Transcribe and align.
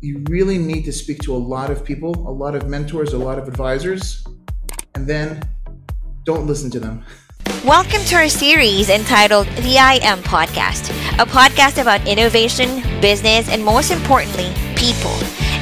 you 0.00 0.22
really 0.28 0.58
need 0.58 0.84
to 0.84 0.92
speak 0.92 1.18
to 1.18 1.34
a 1.34 1.36
lot 1.36 1.70
of 1.70 1.84
people, 1.84 2.14
a 2.28 2.30
lot 2.30 2.54
of 2.54 2.68
mentors, 2.68 3.14
a 3.14 3.18
lot 3.18 3.36
of 3.36 3.48
advisors, 3.48 4.24
and 4.94 5.08
then 5.08 5.42
don't 6.24 6.46
listen 6.46 6.70
to 6.70 6.78
them. 6.78 7.04
Welcome 7.64 8.02
to 8.04 8.14
our 8.14 8.28
series 8.28 8.90
entitled 8.90 9.48
The 9.48 9.76
I 9.78 9.98
Am 10.02 10.18
Podcast, 10.18 10.90
a 11.20 11.26
podcast 11.26 11.82
about 11.82 12.06
innovation, 12.06 12.80
business, 13.00 13.48
and 13.48 13.64
most 13.64 13.90
importantly, 13.90 14.52
people. 14.76 15.14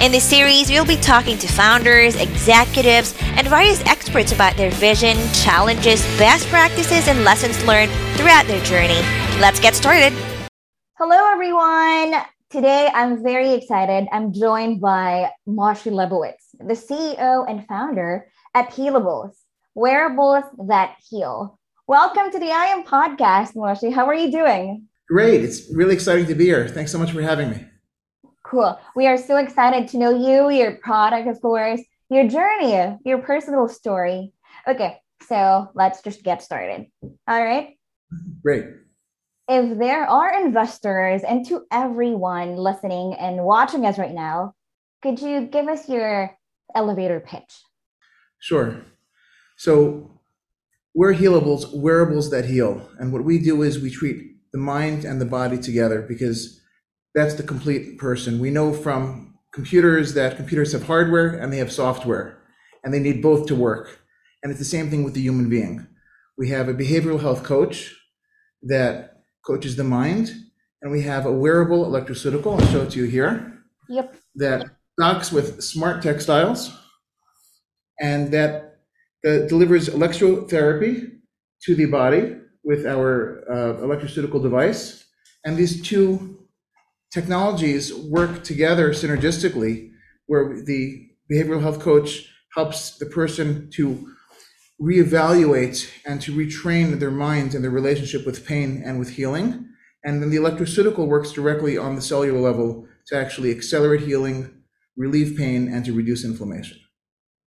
In 0.03 0.13
this 0.13 0.25
series, 0.25 0.69
we'll 0.69 0.85
be 0.85 0.97
talking 0.97 1.39
to 1.39 1.49
founders, 1.49 2.17
executives, 2.17 3.15
and 3.23 3.49
various 3.49 3.83
experts 3.87 4.33
about 4.33 4.55
their 4.59 4.71
vision, 4.73 5.17
challenges, 5.33 6.05
best 6.19 6.47
practices, 6.49 7.09
and 7.09 7.25
lessons 7.25 7.65
learned 7.65 7.91
throughout 8.19 8.47
their 8.47 8.63
journey. 8.65 9.01
Let's 9.41 9.61
get 9.61 9.75
started. 9.75 10.13
Hello, 10.99 11.33
everyone. 11.33 12.23
Today, 12.49 12.89
I'm 12.95 13.25
very 13.25 13.55
excited. 13.55 14.07
I'm 14.13 14.33
joined 14.33 14.81
by 14.81 15.33
Moshe 15.49 15.91
Lebowitz, 15.91 16.45
the 16.61 16.75
CEO 16.75 17.45
and 17.51 17.67
founder 17.67 18.29
at 18.55 18.71
Healables, 18.71 19.33
wearables 19.75 20.45
that 20.69 20.95
heal. 21.11 21.59
Welcome 21.89 22.31
to 22.31 22.39
the 22.39 22.53
I 22.53 22.67
Am 22.67 22.85
podcast, 22.85 23.57
Moshe. 23.57 23.93
How 23.93 24.07
are 24.07 24.15
you 24.15 24.31
doing? 24.31 24.87
Great. 25.09 25.43
It's 25.43 25.75
really 25.75 25.95
exciting 25.95 26.27
to 26.27 26.37
be 26.37 26.45
here. 26.45 26.69
Thanks 26.69 26.93
so 26.93 26.99
much 26.99 27.11
for 27.11 27.21
having 27.21 27.51
me. 27.51 27.67
Cool. 28.45 28.79
We 28.95 29.09
are 29.09 29.19
so 29.19 29.39
excited 29.39 29.89
to 29.89 29.99
know 29.99 30.11
you, 30.11 30.49
your 30.49 30.77
product, 30.77 31.27
of 31.27 31.41
course, 31.41 31.81
your 32.11 32.29
journey, 32.29 32.97
your 33.05 33.19
personal 33.19 33.67
story. 33.69 34.33
Okay, 34.69 34.99
so 35.29 35.69
let's 35.75 36.01
just 36.01 36.23
get 36.23 36.43
started. 36.43 36.87
All 37.03 37.45
right. 37.45 37.77
Great 38.41 38.86
if 39.49 39.79
there 39.79 40.07
are 40.07 40.45
investors 40.45 41.23
and 41.23 41.47
to 41.47 41.67
everyone 41.71 42.57
listening 42.57 43.15
and 43.15 43.45
watching 43.45 43.87
us 43.87 43.99
right 43.99 44.15
now, 44.15 44.55
could 45.03 45.21
you 45.21 45.43
give 45.43 45.69
us 45.69 45.89
your 45.89 46.37
elevator 46.75 47.21
pitch? 47.21 47.63
Sure. 48.39 48.83
So 49.57 50.11
we're 50.95 51.15
healables, 51.15 51.73
wearables 51.73 52.31
that 52.31 52.47
heal. 52.47 52.89
And 52.99 53.13
what 53.13 53.25
we 53.25 53.39
do 53.39 53.63
is 53.63 53.81
we 53.81 53.91
treat 53.91 54.37
the 54.53 54.59
mind 54.59 55.05
and 55.05 55.21
the 55.21 55.27
body 55.27 55.59
together 55.59 56.03
because 56.03 56.61
that's 57.15 57.35
the 57.35 57.43
complete 57.43 57.99
person. 57.99 58.41
We 58.41 58.51
know 58.51 58.73
from 58.73 59.39
computers 59.53 60.15
that 60.15 60.37
computers 60.37 60.73
have 60.73 60.87
hardware 60.87 61.29
and 61.29 61.53
they 61.53 61.59
have 61.59 61.73
software, 61.73 62.39
and 62.85 62.93
they 62.93 62.99
need 62.99 63.23
both 63.23 63.47
to 63.47 63.55
work. 63.55 64.01
And 64.43 64.51
it's 64.51 64.59
the 64.59 64.67
same 64.67 64.91
thing 64.91 65.03
with 65.03 65.15
the 65.15 65.23
human 65.23 65.49
being. 65.49 65.87
We 66.37 66.51
have 66.51 66.69
a 66.69 66.75
behavioral 66.75 67.21
health 67.21 67.43
coach 67.43 67.95
that 68.63 69.16
coaches 69.47 69.77
the 69.77 69.85
mind. 69.85 70.33
And 70.83 70.93
we 70.93 71.03
have 71.03 71.27
a 71.27 71.33
wearable 71.33 71.87
electroceutical, 71.87 72.61
I'll 72.61 72.67
show 72.69 72.83
it 72.83 72.91
to 72.91 72.99
you 72.99 73.07
here. 73.07 73.63
Yep. 73.89 74.17
That 74.35 74.67
docks 74.99 75.33
with 75.33 75.63
smart 75.63 76.03
textiles 76.03 76.77
and 78.01 78.31
that 78.33 78.79
uh, 79.27 79.47
delivers 79.49 79.89
electrotherapy 79.89 81.13
to 81.63 81.75
the 81.75 81.87
body 81.87 82.37
with 82.63 82.87
our 82.87 83.45
uh, 83.51 83.75
electroceutical 83.83 84.43
device. 84.43 85.05
And 85.45 85.57
these 85.57 85.83
two 85.83 86.47
technologies 87.13 87.95
work 87.95 88.45
together 88.45 88.91
synergistically, 88.91 89.91
where 90.27 90.63
the 90.63 91.09
behavioral 91.33 91.63
health 91.63 91.81
coach 91.81 92.29
helps 92.55 92.99
the 92.99 93.07
person 93.07 93.71
to 93.75 94.13
reevaluate 94.81 95.91
and 96.05 96.21
to 96.21 96.33
retrain 96.33 96.99
their 96.99 97.11
minds 97.11 97.55
and 97.55 97.65
their 97.65 97.71
relationship 97.71 98.27
with 98.27 98.47
pain 98.47 98.83
and 98.85 98.99
with 98.99 99.11
healing. 99.11 99.69
And 100.05 100.23
then 100.23 100.31
the 100.31 100.37
electroceutical 100.37 101.07
works 101.07 101.33
directly 101.33 101.77
on 101.79 101.97
the 101.97 102.03
cellular 102.03 102.39
level 102.39 102.87
to 103.07 103.17
actually 103.17 103.51
accelerate 103.51 104.03
healing, 104.03 104.63
relieve 104.97 105.37
pain, 105.37 105.73
and 105.73 105.85
to 105.85 105.93
reduce 105.93 106.25
inflammation. 106.25 106.79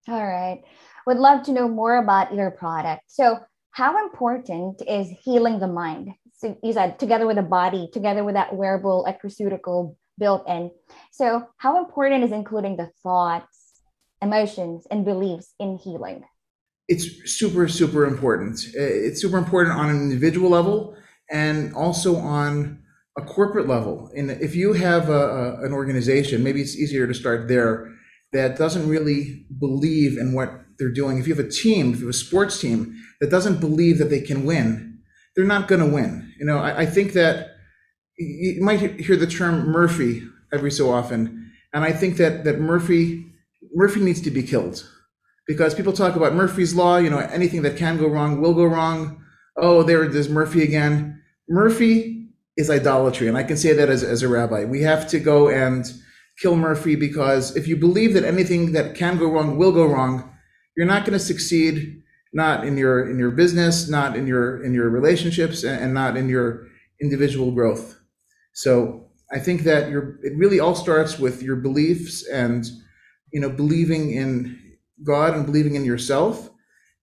All 0.07 0.25
right. 0.25 0.61
Would 1.05 1.17
love 1.17 1.43
to 1.45 1.51
know 1.51 1.67
more 1.67 1.97
about 1.97 2.33
your 2.33 2.51
product. 2.51 3.03
So, 3.07 3.39
how 3.71 4.03
important 4.03 4.81
is 4.87 5.09
healing 5.23 5.59
the 5.59 5.67
mind? 5.67 6.09
So 6.33 6.57
you 6.63 6.73
said 6.73 6.99
together 6.99 7.27
with 7.27 7.35
the 7.35 7.43
body, 7.43 7.89
together 7.93 8.23
with 8.23 8.35
that 8.35 8.55
wearable 8.55 9.05
electroceutical 9.05 9.95
built 10.17 10.47
in. 10.47 10.71
So, 11.11 11.47
how 11.57 11.77
important 11.77 12.23
is 12.23 12.31
including 12.31 12.77
the 12.77 12.89
thoughts, 13.03 13.81
emotions, 14.21 14.87
and 14.89 15.05
beliefs 15.05 15.53
in 15.59 15.77
healing? 15.77 16.23
It's 16.89 17.05
super 17.39 17.67
super 17.67 18.05
important. 18.05 18.59
Uh, 18.77 18.81
it's 19.07 19.21
super 19.21 19.37
important 19.37 19.77
on 19.77 19.89
an 19.89 20.01
individual 20.01 20.49
level 20.49 20.95
and 21.31 21.73
also 21.75 22.17
on 22.17 22.83
a 23.17 23.21
corporate 23.21 23.67
level. 23.67 24.11
And 24.15 24.31
if 24.31 24.55
you 24.55 24.73
have 24.73 25.09
a, 25.09 25.13
a, 25.13 25.65
an 25.65 25.73
organization 25.73 26.43
maybe 26.43 26.61
it's 26.61 26.75
easier 26.75 27.07
to 27.07 27.13
start 27.13 27.47
there 27.47 27.93
that 28.33 28.57
doesn't 28.57 28.87
really 28.87 29.45
believe 29.59 30.17
in 30.17 30.33
what 30.33 30.49
they're 30.77 30.91
doing. 30.91 31.17
If 31.17 31.27
you 31.27 31.35
have 31.35 31.45
a 31.45 31.49
team 31.49 31.93
if 31.93 31.99
you 31.99 32.07
have 32.07 32.15
a 32.15 32.25
sports 32.27 32.59
team 32.59 32.95
that 33.21 33.29
doesn't 33.29 33.59
believe 33.59 33.97
that 33.99 34.09
they 34.09 34.21
can 34.21 34.45
win 34.45 34.99
they're 35.35 35.45
not 35.45 35.67
going 35.69 35.81
to 35.81 35.95
win. 35.95 36.33
You 36.39 36.45
know 36.45 36.59
I, 36.59 36.81
I 36.81 36.85
think 36.85 37.13
that 37.13 37.55
you 38.19 38.61
might 38.61 38.99
hear 38.99 39.15
the 39.15 39.27
term 39.27 39.67
murphy 39.67 40.23
every 40.51 40.71
so 40.71 40.91
often 40.91 41.51
and 41.73 41.83
i 41.83 41.91
think 41.91 42.17
that 42.17 42.43
that 42.43 42.59
murphy 42.59 43.25
murphy 43.73 44.01
needs 44.01 44.21
to 44.21 44.31
be 44.31 44.43
killed 44.43 44.83
because 45.49 45.73
people 45.73 45.93
talk 45.93 46.15
about 46.15 46.35
Murphy's 46.35 46.75
Law, 46.75 46.97
you 46.97 47.09
know, 47.09 47.17
anything 47.17 47.63
that 47.63 47.75
can 47.75 47.97
go 47.97 48.07
wrong 48.07 48.39
will 48.39 48.53
go 48.53 48.65
wrong. 48.65 49.25
Oh, 49.57 49.81
there 49.81 50.03
it 50.03 50.13
is, 50.13 50.29
Murphy 50.29 50.61
again. 50.61 51.23
Murphy 51.49 52.27
is 52.55 52.69
idolatry. 52.69 53.27
And 53.27 53.35
I 53.35 53.41
can 53.41 53.57
say 53.57 53.73
that 53.73 53.89
as, 53.89 54.03
as 54.03 54.21
a 54.21 54.27
rabbi. 54.27 54.65
We 54.65 54.83
have 54.83 55.07
to 55.07 55.19
go 55.19 55.49
and 55.49 55.91
kill 56.39 56.55
Murphy 56.55 56.95
because 56.95 57.55
if 57.55 57.67
you 57.67 57.75
believe 57.75 58.13
that 58.13 58.23
anything 58.23 58.73
that 58.73 58.93
can 58.93 59.17
go 59.17 59.25
wrong 59.25 59.57
will 59.57 59.71
go 59.71 59.87
wrong, 59.87 60.31
you're 60.77 60.85
not 60.85 61.03
going 61.03 61.17
to 61.17 61.25
succeed, 61.25 62.03
not 62.31 62.63
in 62.63 62.77
your 62.77 63.09
in 63.09 63.17
your 63.17 63.31
business, 63.31 63.89
not 63.89 64.15
in 64.15 64.27
your 64.27 64.63
in 64.63 64.75
your 64.75 64.91
relationships, 64.91 65.63
and, 65.63 65.83
and 65.83 65.93
not 65.95 66.15
in 66.15 66.29
your 66.29 66.67
individual 67.01 67.49
growth. 67.49 67.99
So 68.53 69.07
I 69.31 69.39
think 69.39 69.63
that 69.63 69.89
you 69.89 70.15
it 70.21 70.37
really 70.37 70.59
all 70.59 70.75
starts 70.75 71.17
with 71.17 71.41
your 71.41 71.55
beliefs 71.55 72.23
and 72.27 72.67
you 73.33 73.41
know 73.41 73.49
believing 73.49 74.11
in 74.11 74.68
God 75.03 75.33
and 75.35 75.45
believing 75.45 75.75
in 75.75 75.85
yourself 75.85 76.49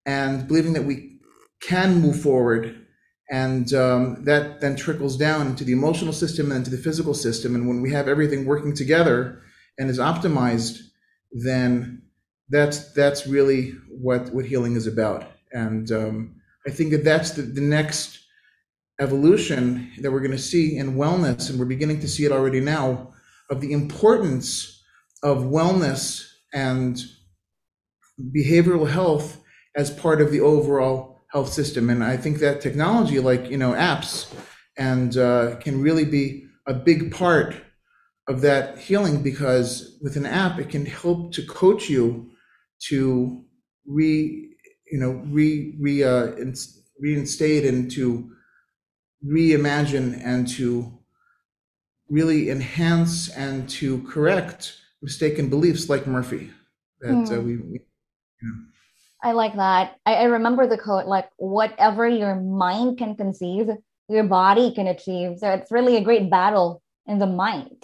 and 0.04 0.46
believing 0.46 0.72
that 0.74 0.84
we 0.84 1.18
can 1.60 2.00
move 2.00 2.20
forward. 2.20 2.86
And 3.28 3.72
um, 3.74 4.24
that 4.24 4.60
then 4.60 4.76
trickles 4.76 5.16
down 5.16 5.48
into 5.48 5.64
the 5.64 5.72
emotional 5.72 6.12
system 6.12 6.52
and 6.52 6.58
into 6.58 6.70
the 6.70 6.76
physical 6.76 7.12
system. 7.12 7.56
And 7.56 7.66
when 7.66 7.82
we 7.82 7.90
have 7.90 8.06
everything 8.06 8.44
working 8.44 8.72
together 8.72 9.42
and 9.78 9.90
is 9.90 9.98
optimized, 9.98 10.78
then 11.32 12.02
that's 12.48 12.92
that's 12.92 13.26
really 13.26 13.72
what 13.90 14.32
what 14.32 14.44
healing 14.44 14.76
is 14.76 14.86
about. 14.86 15.24
And 15.52 15.90
um, 15.90 16.36
I 16.66 16.70
think 16.70 16.92
that 16.92 17.04
that's 17.04 17.32
the, 17.32 17.42
the 17.42 17.60
next 17.60 18.20
evolution 19.00 19.90
that 19.98 20.12
we're 20.12 20.20
going 20.20 20.30
to 20.30 20.38
see 20.38 20.76
in 20.76 20.94
wellness, 20.94 21.50
and 21.50 21.58
we're 21.58 21.66
beginning 21.66 22.00
to 22.00 22.08
see 22.08 22.24
it 22.24 22.32
already 22.32 22.60
now, 22.60 23.12
of 23.50 23.60
the 23.60 23.72
importance 23.72 24.82
of 25.22 25.38
wellness 25.38 26.26
and 26.52 27.04
behavioral 28.20 28.88
health 28.88 29.40
as 29.74 29.90
part 29.90 30.20
of 30.20 30.30
the 30.30 30.40
overall 30.40 31.26
health 31.32 31.52
system. 31.52 31.90
And 31.90 32.02
I 32.02 32.16
think 32.16 32.38
that 32.38 32.60
technology, 32.60 33.20
like 33.20 33.50
you 33.50 33.58
know, 33.58 33.72
apps, 33.72 34.32
and 34.76 35.16
uh, 35.16 35.56
can 35.56 35.80
really 35.80 36.04
be 36.04 36.46
a 36.66 36.74
big 36.74 37.12
part 37.12 37.56
of 38.28 38.40
that 38.40 38.78
healing 38.78 39.22
because 39.22 39.98
with 40.02 40.16
an 40.16 40.26
app, 40.26 40.58
it 40.58 40.68
can 40.68 40.84
help 40.84 41.32
to 41.32 41.46
coach 41.46 41.88
you 41.88 42.30
to 42.88 43.44
re, 43.86 44.50
you 44.90 44.98
know, 44.98 45.22
re, 45.26 45.74
re, 45.80 46.02
uh, 46.02 46.32
reinstate 46.98 47.64
and 47.64 47.90
to 47.92 48.30
reimagine 49.24 50.20
and 50.24 50.48
to 50.48 50.92
really 52.08 52.50
enhance 52.50 53.28
and 53.30 53.68
to 53.68 54.02
correct 54.02 54.76
mistaken 55.02 55.48
beliefs 55.48 55.88
like 55.88 56.06
Murphy 56.06 56.50
that 57.00 57.30
uh, 57.30 57.40
hmm. 57.40 57.46
we, 57.46 57.56
we 57.56 57.80
I 59.22 59.32
like 59.32 59.56
that. 59.56 59.96
I, 60.04 60.14
I 60.14 60.24
remember 60.24 60.66
the 60.66 60.78
quote 60.78 61.06
like, 61.06 61.28
whatever 61.36 62.08
your 62.08 62.36
mind 62.36 62.98
can 62.98 63.16
conceive, 63.16 63.68
your 64.08 64.24
body 64.24 64.72
can 64.74 64.86
achieve. 64.86 65.38
So 65.38 65.50
it's 65.50 65.70
really 65.72 65.96
a 65.96 66.00
great 66.02 66.30
battle 66.30 66.82
in 67.06 67.18
the 67.18 67.26
mind. 67.26 67.82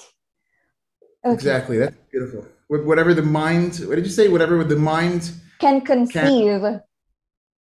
Okay. 1.25 1.34
Exactly. 1.34 1.78
That's 1.78 1.96
beautiful. 2.10 2.46
Whatever 2.69 3.14
the 3.14 3.22
mind, 3.22 3.76
what 3.87 3.96
did 3.96 4.04
you 4.04 4.10
say? 4.10 4.28
Whatever 4.28 4.64
the 4.64 4.76
mind 4.76 5.31
can 5.58 5.81
conceive, 5.81 6.60
can... 6.60 6.81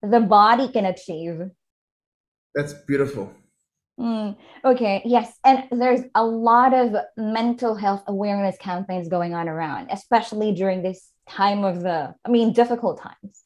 the 0.02 0.20
body 0.20 0.68
can 0.68 0.86
achieve. 0.86 1.50
That's 2.54 2.72
beautiful. 2.72 3.32
Mm, 3.98 4.36
okay, 4.64 5.02
yes. 5.04 5.36
And 5.44 5.64
there's 5.72 6.00
a 6.14 6.24
lot 6.24 6.72
of 6.72 6.96
mental 7.18 7.74
health 7.74 8.02
awareness 8.06 8.56
campaigns 8.56 9.08
going 9.08 9.34
on 9.34 9.48
around, 9.48 9.88
especially 9.90 10.52
during 10.52 10.82
this 10.82 11.10
time 11.30 11.64
of 11.64 11.82
the, 11.82 12.14
I 12.24 12.28
mean, 12.28 12.52
difficult 12.52 13.00
times, 13.00 13.44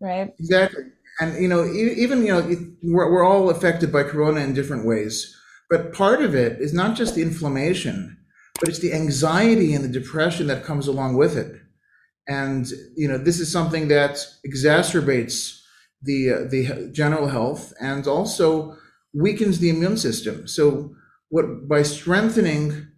right? 0.00 0.32
Exactly. 0.38 0.84
And, 1.20 1.40
you 1.40 1.48
know, 1.48 1.64
even, 1.64 2.26
you 2.26 2.32
know, 2.32 2.42
we're, 2.82 3.10
we're 3.10 3.24
all 3.24 3.48
affected 3.50 3.90
by 3.90 4.02
Corona 4.02 4.40
in 4.40 4.52
different 4.52 4.86
ways. 4.86 5.34
But 5.70 5.92
part 5.92 6.22
of 6.22 6.34
it 6.34 6.60
is 6.60 6.72
not 6.72 6.96
just 6.96 7.14
the 7.14 7.22
inflammation, 7.22 8.18
but 8.60 8.68
it's 8.68 8.78
the 8.78 8.92
anxiety 8.92 9.74
and 9.74 9.84
the 9.84 10.00
depression 10.00 10.46
that 10.48 10.64
comes 10.64 10.86
along 10.86 11.16
with 11.16 11.36
it. 11.36 11.60
And 12.28 12.66
you 12.96 13.08
know, 13.08 13.18
this 13.18 13.40
is 13.40 13.50
something 13.50 13.88
that 13.88 14.24
exacerbates 14.46 15.60
the 16.02 16.30
uh, 16.30 16.50
the 16.50 16.90
general 16.92 17.28
health 17.28 17.72
and 17.80 18.06
also 18.06 18.76
weakens 19.14 19.58
the 19.58 19.70
immune 19.70 19.96
system. 19.96 20.48
So, 20.48 20.94
what 21.28 21.68
by 21.68 21.82
strengthening 21.82 22.88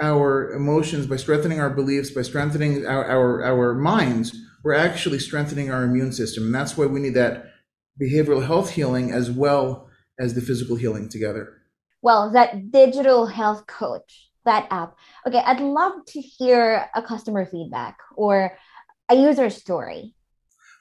our 0.00 0.52
emotions, 0.52 1.06
by 1.06 1.16
strengthening 1.16 1.60
our 1.60 1.70
beliefs, 1.70 2.10
by 2.10 2.22
strengthening 2.22 2.86
our 2.86 3.04
our, 3.04 3.44
our 3.44 3.74
minds, 3.74 4.36
we're 4.62 4.74
actually 4.74 5.18
strengthening 5.18 5.70
our 5.70 5.84
immune 5.84 6.12
system, 6.12 6.44
and 6.44 6.54
that's 6.54 6.76
why 6.76 6.86
we 6.86 7.00
need 7.00 7.14
that 7.14 7.52
behavioral 8.00 8.44
health 8.44 8.70
healing 8.70 9.10
as 9.12 9.30
well 9.30 9.88
as 10.18 10.34
the 10.34 10.40
physical 10.40 10.76
healing 10.76 11.08
together. 11.08 11.62
Well, 12.02 12.30
that 12.32 12.70
digital 12.70 13.26
health 13.26 13.66
coach, 13.66 14.30
that 14.44 14.66
app. 14.70 14.96
Okay, 15.26 15.42
I'd 15.44 15.60
love 15.60 16.04
to 16.08 16.20
hear 16.20 16.88
a 16.94 17.02
customer 17.02 17.46
feedback 17.46 17.98
or 18.16 18.56
a 19.08 19.14
user 19.14 19.50
story. 19.50 20.14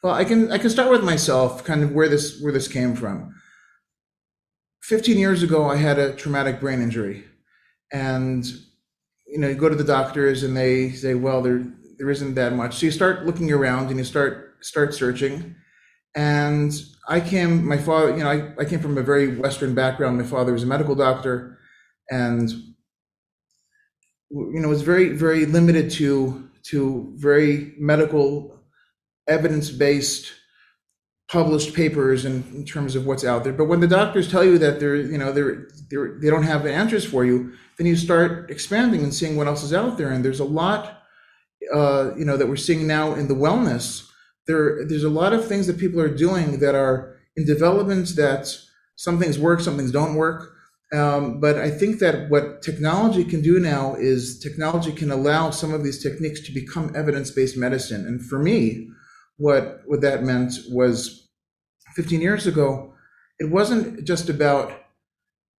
Well, 0.03 0.13
I 0.13 0.25
can 0.25 0.51
I 0.51 0.57
can 0.57 0.69
start 0.69 0.91
with 0.91 1.03
myself, 1.03 1.63
kind 1.63 1.83
of 1.83 1.91
where 1.91 2.09
this 2.09 2.41
where 2.41 2.53
this 2.53 2.67
came 2.67 2.95
from. 2.95 3.33
15 4.83 5.17
years 5.17 5.41
ago, 5.41 5.67
I 5.67 5.77
had 5.77 5.97
a 5.97 6.13
traumatic 6.13 6.59
brain 6.59 6.81
injury, 6.81 7.23
and 7.91 8.45
you 9.27 9.39
know, 9.39 9.47
you 9.47 9.55
go 9.55 9.69
to 9.69 9.75
the 9.75 9.83
doctors 9.83 10.43
and 10.43 10.55
they 10.55 10.91
say, 10.91 11.13
well, 11.13 11.41
there 11.41 11.65
there 11.97 12.09
isn't 12.09 12.35
that 12.35 12.53
much. 12.53 12.75
So 12.75 12.85
you 12.85 12.91
start 12.91 13.25
looking 13.25 13.51
around 13.51 13.89
and 13.89 13.97
you 13.97 14.03
start 14.03 14.57
start 14.61 14.93
searching, 14.93 15.55
and 16.15 16.73
I 17.07 17.19
came, 17.19 17.65
my 17.67 17.77
father, 17.77 18.17
you 18.17 18.23
know, 18.23 18.31
I, 18.31 18.53
I 18.61 18.65
came 18.65 18.79
from 18.79 18.97
a 18.97 19.03
very 19.03 19.37
Western 19.37 19.75
background. 19.75 20.17
My 20.17 20.23
father 20.23 20.53
was 20.53 20.63
a 20.63 20.67
medical 20.67 20.95
doctor 20.95 21.59
and, 22.09 22.49
you 24.31 24.59
know, 24.59 24.69
was 24.69 24.81
very, 24.81 25.09
very 25.09 25.45
limited 25.45 25.91
to, 25.91 26.49
to 26.63 27.13
very 27.15 27.75
medical 27.77 28.59
evidence 29.27 29.69
based 29.69 30.31
published 31.35 31.73
papers 31.73 32.25
in, 32.29 32.35
in, 32.55 32.63
terms 32.65 32.95
of 32.95 33.05
what's 33.05 33.25
out 33.31 33.43
there. 33.43 33.53
But 33.59 33.65
when 33.71 33.81
the 33.81 33.87
doctors 33.99 34.31
tell 34.31 34.43
you 34.43 34.57
that 34.59 34.79
they're, 34.79 34.95
you 35.13 35.17
know, 35.17 35.31
they're, 35.31 35.67
they're, 35.89 36.17
they 36.21 36.29
don't 36.29 36.43
have 36.43 36.65
answers 36.65 37.05
for 37.05 37.25
you, 37.25 37.53
then 37.77 37.87
you 37.87 37.95
start 37.95 38.49
expanding 38.49 39.01
and 39.03 39.13
seeing 39.13 39.35
what 39.35 39.47
else 39.47 39.63
is 39.63 39.73
out 39.73 39.97
there. 39.97 40.11
And 40.11 40.23
there's 40.23 40.39
a 40.39 40.51
lot, 40.61 41.03
uh, 41.73 42.11
you 42.19 42.25
know, 42.25 42.37
that 42.37 42.47
we're 42.47 42.65
seeing 42.67 42.87
now 42.87 43.13
in 43.13 43.27
the 43.27 43.39
wellness 43.45 44.09
there 44.47 44.85
there's 44.85 45.03
a 45.03 45.09
lot 45.09 45.33
of 45.33 45.47
things 45.47 45.67
that 45.67 45.79
people 45.79 45.99
are 45.99 46.15
doing 46.15 46.59
that 46.59 46.75
are 46.75 47.17
in 47.35 47.45
development 47.45 48.15
that 48.15 48.55
some 48.95 49.19
things 49.19 49.37
work, 49.37 49.59
some 49.59 49.77
things 49.77 49.91
don't 49.91 50.15
work. 50.15 50.51
Um, 50.93 51.39
but 51.39 51.57
I 51.57 51.69
think 51.69 51.99
that 51.99 52.29
what 52.29 52.61
technology 52.61 53.23
can 53.23 53.41
do 53.41 53.59
now 53.59 53.95
is 53.95 54.39
technology 54.39 54.91
can 54.91 55.11
allow 55.11 55.49
some 55.49 55.73
of 55.73 55.83
these 55.83 56.01
techniques 56.01 56.41
to 56.41 56.53
become 56.53 56.95
evidence-based 56.95 57.57
medicine. 57.57 58.05
And 58.05 58.23
for 58.23 58.39
me, 58.39 58.87
what 59.37 59.81
what 59.85 60.01
that 60.01 60.23
meant 60.23 60.53
was 60.69 61.24
15 61.95 62.21
years 62.21 62.45
ago, 62.45 62.93
it 63.39 63.49
wasn't 63.49 64.05
just 64.05 64.29
about 64.29 64.71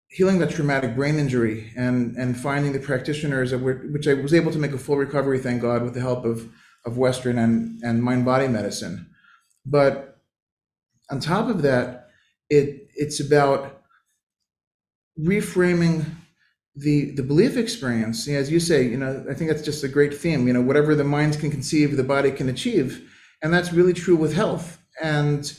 healing 0.09 0.39
that 0.39 0.51
traumatic 0.51 0.95
brain 0.95 1.19
injury 1.19 1.73
and 1.77 2.17
and 2.17 2.39
finding 2.39 2.73
the 2.73 2.79
practitioners 2.79 3.53
which 3.55 4.07
I 4.07 4.15
was 4.15 4.33
able 4.33 4.53
to 4.53 4.59
make 4.59 4.73
a 4.73 4.79
full 4.79 4.97
recovery, 4.97 5.39
thank 5.39 5.63
God, 5.63 5.83
with 5.83 5.95
the 5.95 6.01
help 6.01 6.25
of 6.25 6.49
of 6.85 6.97
Western 6.97 7.39
and, 7.39 7.83
and 7.83 8.03
mind 8.03 8.25
body 8.25 8.47
medicine. 8.47 9.11
But 9.65 10.21
on 11.11 11.21
top 11.21 11.49
of 11.49 11.63
that, 11.63 12.09
it 12.49 12.89
it's 12.95 13.21
about 13.21 13.83
reframing 15.19 16.05
the 16.77 17.11
the 17.13 17.23
belief 17.23 17.57
experience. 17.57 18.29
As 18.29 18.51
you 18.51 18.61
say, 18.61 18.85
you 18.85 18.97
know, 18.97 19.25
I 19.29 19.35
think 19.35 19.51
that's 19.51 19.65
just 19.65 19.85
a 19.85 19.89
great 19.89 20.17
theme. 20.17 20.47
You 20.47 20.53
know, 20.53 20.61
whatever 20.61 20.95
the 20.95 21.05
mind 21.05 21.41
can 21.41 21.51
conceive, 21.51 21.97
the 21.97 22.05
body 22.05 22.31
can 22.31 22.49
achieve, 22.49 23.11
and 23.43 23.53
that's 23.53 23.73
really 23.73 23.95
true 23.95 24.17
with 24.17 24.35
health. 24.35 24.79
And 25.03 25.53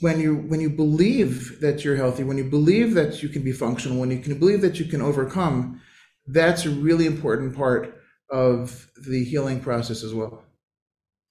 when 0.00 0.20
you 0.20 0.36
when 0.36 0.60
you 0.60 0.70
believe 0.70 1.60
that 1.60 1.84
you're 1.84 1.96
healthy, 1.96 2.24
when 2.24 2.38
you 2.38 2.44
believe 2.44 2.94
that 2.94 3.22
you 3.22 3.28
can 3.28 3.42
be 3.42 3.52
functional, 3.52 3.98
when 3.98 4.10
you 4.10 4.20
can 4.20 4.38
believe 4.38 4.60
that 4.60 4.78
you 4.78 4.84
can 4.84 5.02
overcome, 5.02 5.80
that's 6.26 6.64
a 6.66 6.70
really 6.70 7.06
important 7.06 7.56
part 7.56 8.00
of 8.30 8.90
the 9.08 9.24
healing 9.24 9.60
process 9.60 10.04
as 10.04 10.14
well. 10.14 10.44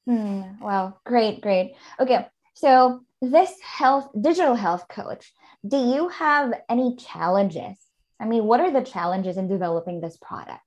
Hmm, 0.06 0.42
wow, 0.62 0.98
great, 1.06 1.42
great. 1.42 1.76
Okay, 2.00 2.28
so 2.54 3.02
this 3.22 3.54
health 3.62 4.10
digital 4.20 4.56
health 4.56 4.88
coach, 4.90 5.32
do 5.68 5.78
you 5.78 6.10
have 6.10 6.54
any 6.70 6.96
challenges? 6.96 7.78
I 8.20 8.26
mean, 8.26 8.46
what 8.46 8.60
are 8.60 8.72
the 8.72 8.82
challenges 8.82 9.38
in 9.38 9.48
developing 9.48 10.02
this 10.02 10.18
product? 10.18 10.62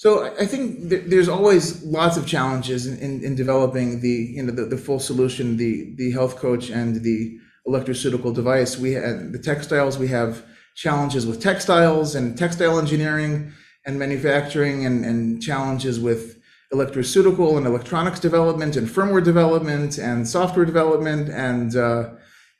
So 0.00 0.24
I 0.24 0.46
think 0.46 0.88
there's 0.88 1.28
always 1.28 1.84
lots 1.84 2.16
of 2.16 2.26
challenges 2.26 2.86
in, 2.86 2.98
in, 3.00 3.22
in, 3.22 3.34
developing 3.34 4.00
the 4.00 4.32
you 4.34 4.42
know 4.42 4.50
the, 4.50 4.64
the 4.64 4.78
full 4.78 4.98
solution, 4.98 5.58
the 5.58 5.94
the 5.96 6.10
health 6.10 6.36
coach 6.36 6.70
and 6.70 7.02
the 7.02 7.38
electroceutical 7.68 8.34
device. 8.34 8.78
We 8.78 8.92
have 8.92 9.30
the 9.30 9.38
textiles. 9.38 9.98
We 9.98 10.08
have 10.08 10.42
challenges 10.74 11.26
with 11.26 11.42
textiles 11.42 12.14
and 12.14 12.38
textile 12.38 12.78
engineering 12.78 13.52
and 13.84 13.98
manufacturing 13.98 14.86
and, 14.86 15.04
and 15.04 15.42
challenges 15.42 16.00
with 16.00 16.40
electroceutical 16.72 17.58
and 17.58 17.66
electronics 17.66 18.20
development 18.20 18.76
and 18.76 18.88
firmware 18.88 19.22
development 19.22 19.98
and 19.98 20.26
software 20.26 20.64
development 20.64 21.28
and 21.28 21.76
uh, 21.76 22.08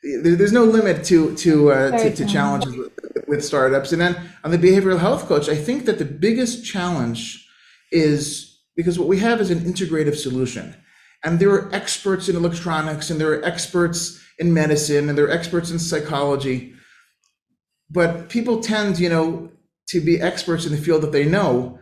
there's 0.02 0.52
no 0.52 0.64
limit 0.64 1.04
to 1.04 1.34
to 1.36 1.72
uh, 1.72 1.98
to, 1.98 2.14
to, 2.14 2.26
challenges 2.26 2.74
with, 2.76 2.92
with, 3.28 3.44
startups. 3.44 3.92
And 3.92 4.00
then 4.00 4.16
on 4.44 4.50
the 4.50 4.58
behavioral 4.58 4.98
health 4.98 5.26
coach, 5.26 5.48
I 5.48 5.56
think 5.56 5.84
that 5.84 5.98
the 5.98 6.04
biggest 6.04 6.64
challenge 6.64 7.46
is 7.92 8.58
because 8.76 8.98
what 8.98 9.08
we 9.08 9.18
have 9.18 9.40
is 9.40 9.50
an 9.50 9.60
integrative 9.60 10.16
solution, 10.16 10.74
and 11.22 11.38
there 11.38 11.50
are 11.50 11.74
experts 11.74 12.28
in 12.28 12.36
electronics, 12.36 13.10
and 13.10 13.20
there 13.20 13.32
are 13.32 13.44
experts 13.44 14.22
in 14.38 14.54
medicine, 14.54 15.08
and 15.08 15.18
there 15.18 15.26
are 15.26 15.30
experts 15.30 15.70
in 15.70 15.78
psychology. 15.78 16.74
But 17.90 18.28
people 18.28 18.60
tend, 18.60 18.98
you 18.98 19.08
know, 19.08 19.50
to 19.88 20.00
be 20.00 20.20
experts 20.20 20.64
in 20.64 20.72
the 20.72 20.78
field 20.78 21.02
that 21.02 21.12
they 21.12 21.26
know. 21.26 21.78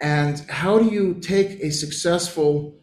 And 0.00 0.38
how 0.48 0.78
do 0.78 0.86
you 0.88 1.14
take 1.14 1.60
a 1.60 1.70
successful 1.70 2.78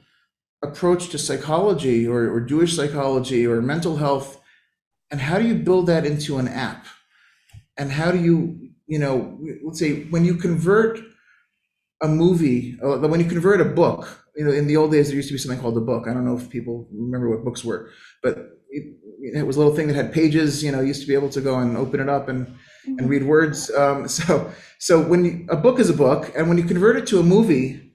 approach 0.62 1.10
to 1.10 1.18
psychology 1.18 2.06
or, 2.06 2.30
or 2.32 2.42
Jewish 2.42 2.76
psychology 2.76 3.48
or 3.48 3.62
mental 3.62 3.98
health, 3.98 4.42
and 5.16 5.22
how 5.22 5.40
do 5.40 5.48
you 5.48 5.56
build 5.56 5.88
that 5.88 6.06
into 6.06 6.40
an 6.40 6.50
app? 6.50 6.86
And 7.78 7.90
how 7.90 8.12
do 8.12 8.20
you, 8.20 8.60
you 8.86 9.00
know, 9.00 9.40
let's 9.64 9.80
say 9.80 10.04
when 10.10 10.26
you 10.26 10.36
convert 10.36 11.00
a 12.04 12.08
movie, 12.10 12.78
uh, 12.84 12.98
when 12.98 13.22
you 13.22 13.26
convert 13.26 13.62
a 13.62 13.66
book, 13.66 14.26
you 14.36 14.44
know, 14.44 14.52
in 14.52 14.68
the 14.68 14.76
old 14.76 14.92
days 14.92 15.08
there 15.08 15.16
used 15.16 15.30
to 15.30 15.34
be 15.34 15.38
something 15.38 15.58
called 15.58 15.78
a 15.78 15.80
book. 15.80 16.10
I 16.10 16.14
don't 16.14 16.26
know 16.26 16.36
if 16.36 16.50
people 16.50 16.90
remember 16.92 17.30
what 17.30 17.46
books 17.46 17.64
were, 17.64 17.92
but 18.22 18.60
it, 18.70 18.98
it 19.22 19.48
was 19.48 19.56
a 19.56 19.60
little 19.60 19.74
thing 19.74 19.88
that 19.88 19.96
had 19.96 20.12
pages. 20.12 20.62
You 20.62 20.74
know, 20.74 20.82
you 20.82 20.88
used 20.88 21.00
to 21.04 21.08
be 21.08 21.14
able 21.14 21.30
to 21.30 21.40
go 21.40 21.60
and 21.60 21.78
open 21.78 22.02
it 22.02 22.10
up 22.10 22.28
and 22.28 22.54
and 22.86 23.10
read 23.10 23.24
words. 23.24 23.72
Um, 23.72 24.06
so, 24.20 24.52
so 24.80 25.02
when 25.02 25.24
you, 25.24 25.46
a 25.48 25.56
book 25.56 25.80
is 25.80 25.90
a 25.90 25.94
book, 25.94 26.30
and 26.36 26.50
when 26.50 26.58
you 26.58 26.66
convert 26.66 26.98
it 26.98 27.08
to 27.08 27.22
a 27.22 27.24
movie, 27.24 27.94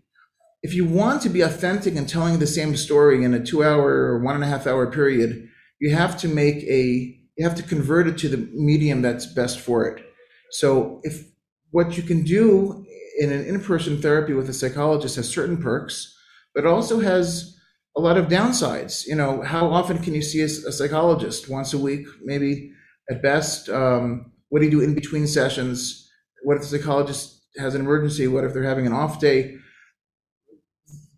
if 0.62 0.72
you 0.72 0.86
want 0.86 1.20
to 1.20 1.28
be 1.28 1.42
authentic 1.42 1.96
and 1.96 2.08
telling 2.08 2.38
the 2.38 2.46
same 2.46 2.78
story 2.78 3.24
in 3.24 3.34
a 3.34 3.44
two-hour 3.44 3.90
or 3.90 4.20
one 4.20 4.36
and 4.36 4.44
a 4.44 4.46
half 4.46 4.66
hour 4.66 4.90
period, 4.90 5.49
you 5.80 5.94
have 5.94 6.16
to 6.18 6.28
make 6.28 6.62
a 6.64 7.16
you 7.36 7.44
have 7.44 7.56
to 7.56 7.62
convert 7.62 8.06
it 8.06 8.18
to 8.18 8.28
the 8.28 8.36
medium 8.52 9.00
that's 9.00 9.26
best 9.26 9.60
for 9.60 9.86
it. 9.86 10.04
So, 10.50 11.00
if 11.04 11.24
what 11.70 11.96
you 11.96 12.02
can 12.02 12.22
do 12.22 12.84
in 13.18 13.32
an 13.32 13.44
in-person 13.46 14.02
therapy 14.02 14.34
with 14.34 14.48
a 14.50 14.52
psychologist 14.52 15.16
has 15.16 15.28
certain 15.28 15.56
perks, 15.56 16.14
but 16.54 16.66
also 16.66 17.00
has 17.00 17.56
a 17.96 18.00
lot 18.00 18.16
of 18.16 18.26
downsides. 18.26 19.06
You 19.06 19.14
know, 19.14 19.42
how 19.42 19.68
often 19.68 19.98
can 19.98 20.14
you 20.14 20.22
see 20.22 20.42
a, 20.42 20.44
a 20.44 20.72
psychologist? 20.72 21.48
Once 21.48 21.72
a 21.72 21.78
week, 21.78 22.06
maybe 22.22 22.72
at 23.10 23.22
best. 23.22 23.68
Um, 23.68 24.32
what 24.48 24.60
do 24.60 24.66
you 24.66 24.70
do 24.70 24.80
in 24.80 24.94
between 24.94 25.26
sessions? 25.26 26.08
What 26.42 26.56
if 26.56 26.62
the 26.62 26.78
psychologist 26.78 27.42
has 27.56 27.74
an 27.74 27.80
emergency? 27.80 28.26
What 28.26 28.44
if 28.44 28.52
they're 28.52 28.62
having 28.62 28.86
an 28.86 28.92
off 28.92 29.20
day? 29.20 29.56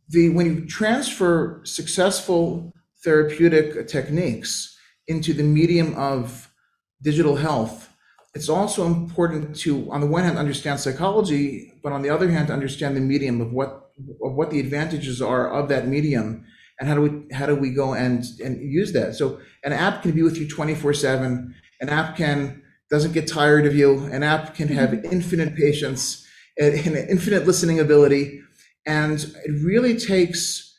The, 0.08 0.28
when 0.28 0.46
you 0.46 0.66
transfer 0.66 1.62
successful 1.64 2.72
therapeutic 3.04 3.88
techniques 3.88 4.76
into 5.08 5.32
the 5.32 5.42
medium 5.42 5.94
of 5.96 6.50
digital 7.02 7.36
health, 7.36 7.88
it's 8.34 8.48
also 8.48 8.86
important 8.86 9.54
to, 9.56 9.90
on 9.90 10.00
the 10.00 10.06
one 10.06 10.24
hand, 10.24 10.38
understand 10.38 10.80
psychology, 10.80 11.72
but 11.82 11.92
on 11.92 12.02
the 12.02 12.10
other 12.10 12.30
hand, 12.30 12.46
to 12.46 12.52
understand 12.52 12.96
the 12.96 13.00
medium 13.00 13.40
of 13.40 13.52
what 13.52 13.90
of 14.24 14.32
what 14.32 14.50
the 14.50 14.58
advantages 14.58 15.20
are 15.20 15.52
of 15.52 15.68
that 15.68 15.86
medium, 15.86 16.44
and 16.80 16.88
how 16.88 16.94
do 16.94 17.02
we 17.02 17.34
how 17.34 17.46
do 17.46 17.54
we 17.54 17.70
go 17.70 17.92
and 17.94 18.24
and 18.42 18.60
use 18.62 18.92
that. 18.92 19.14
So 19.14 19.38
an 19.64 19.72
app 19.72 20.02
can 20.02 20.12
be 20.12 20.22
with 20.22 20.38
you 20.38 20.48
twenty 20.48 20.74
four 20.74 20.94
seven. 20.94 21.54
An 21.80 21.88
app 21.90 22.16
can 22.16 22.62
doesn't 22.90 23.12
get 23.12 23.26
tired 23.26 23.66
of 23.66 23.74
you. 23.74 24.04
An 24.06 24.22
app 24.22 24.54
can 24.54 24.68
have 24.68 24.90
mm-hmm. 24.90 25.12
infinite 25.12 25.56
patience 25.56 26.26
and, 26.58 26.74
infinite 26.74 27.46
listening 27.46 27.80
ability. 27.80 28.42
And 28.86 29.18
it 29.44 29.64
really 29.64 29.98
takes 29.98 30.71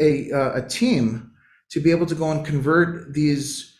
a, 0.00 0.32
uh, 0.32 0.56
a 0.56 0.68
team 0.68 1.30
to 1.70 1.80
be 1.80 1.90
able 1.90 2.06
to 2.06 2.14
go 2.14 2.30
and 2.30 2.44
convert 2.44 3.14
these 3.14 3.76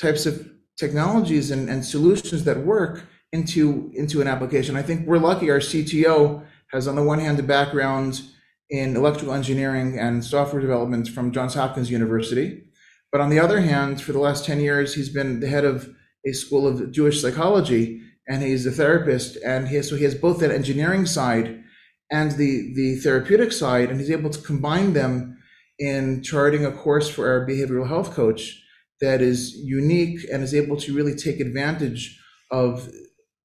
types 0.00 0.26
of 0.26 0.50
technologies 0.78 1.50
and, 1.50 1.68
and 1.68 1.84
solutions 1.84 2.44
that 2.44 2.58
work 2.58 3.04
into 3.32 3.90
into 3.94 4.20
an 4.20 4.28
application. 4.28 4.76
I 4.76 4.82
think 4.82 5.06
we're 5.06 5.18
lucky. 5.18 5.50
Our 5.50 5.58
CTO 5.58 6.44
has, 6.72 6.86
on 6.86 6.96
the 6.96 7.02
one 7.02 7.18
hand, 7.18 7.38
a 7.38 7.42
background 7.42 8.22
in 8.70 8.96
electrical 8.96 9.34
engineering 9.34 9.98
and 9.98 10.24
software 10.24 10.60
development 10.60 11.08
from 11.08 11.32
Johns 11.32 11.54
Hopkins 11.54 11.90
University, 11.90 12.64
but 13.12 13.20
on 13.20 13.30
the 13.30 13.38
other 13.38 13.60
hand, 13.60 14.00
for 14.00 14.12
the 14.12 14.18
last 14.18 14.44
ten 14.44 14.60
years, 14.60 14.94
he's 14.94 15.08
been 15.08 15.40
the 15.40 15.48
head 15.48 15.64
of 15.64 15.88
a 16.26 16.32
school 16.32 16.66
of 16.66 16.90
Jewish 16.92 17.20
psychology, 17.22 18.02
and 18.28 18.42
he's 18.42 18.66
a 18.66 18.72
therapist, 18.72 19.38
and 19.44 19.68
he 19.68 19.80
so 19.82 19.96
he 19.96 20.04
has 20.04 20.14
both 20.14 20.40
that 20.40 20.50
engineering 20.50 21.06
side 21.06 21.62
and 22.10 22.32
the 22.32 22.72
the 22.74 22.96
therapeutic 22.96 23.52
side, 23.52 23.90
and 23.90 24.00
he's 24.00 24.10
able 24.10 24.30
to 24.30 24.40
combine 24.40 24.92
them 24.92 25.35
in 25.78 26.22
charting 26.22 26.64
a 26.64 26.72
course 26.72 27.08
for 27.08 27.28
our 27.28 27.46
behavioral 27.46 27.86
health 27.86 28.12
coach 28.12 28.62
that 29.00 29.20
is 29.20 29.54
unique 29.54 30.20
and 30.32 30.42
is 30.42 30.54
able 30.54 30.76
to 30.78 30.94
really 30.94 31.14
take 31.14 31.40
advantage 31.40 32.18
of 32.50 32.88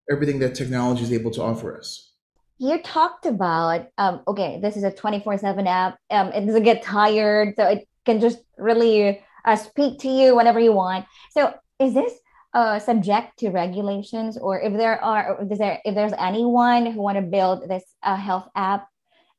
everything 0.09 0.39
that 0.39 0.55
technology 0.55 1.03
is 1.03 1.11
able 1.11 1.31
to 1.31 1.41
offer 1.41 1.77
us. 1.77 2.13
You 2.57 2.81
talked 2.81 3.25
about 3.25 3.87
um, 3.97 4.21
okay, 4.27 4.59
this 4.61 4.77
is 4.77 4.83
a 4.83 4.91
twenty 4.91 5.19
four 5.19 5.37
seven 5.37 5.67
app. 5.67 5.97
Um, 6.09 6.27
it 6.27 6.45
doesn't 6.45 6.63
get 6.63 6.83
tired, 6.83 7.55
so 7.55 7.67
it 7.67 7.87
can 8.05 8.21
just 8.21 8.39
really 8.57 9.21
uh, 9.45 9.55
speak 9.55 9.99
to 10.01 10.07
you 10.07 10.35
whenever 10.35 10.59
you 10.59 10.71
want. 10.71 11.05
So, 11.31 11.53
is 11.79 11.93
this 11.95 12.13
uh, 12.53 12.79
subject 12.79 13.39
to 13.39 13.49
regulations, 13.49 14.37
or 14.37 14.59
if 14.59 14.73
there 14.73 15.03
are, 15.03 15.41
is 15.49 15.57
there, 15.57 15.79
if 15.85 15.95
there's 15.95 16.13
anyone 16.17 16.85
who 16.85 17.01
want 17.01 17.17
to 17.17 17.21
build 17.21 17.67
this 17.69 17.83
uh, 18.03 18.15
health 18.15 18.47
app, 18.55 18.87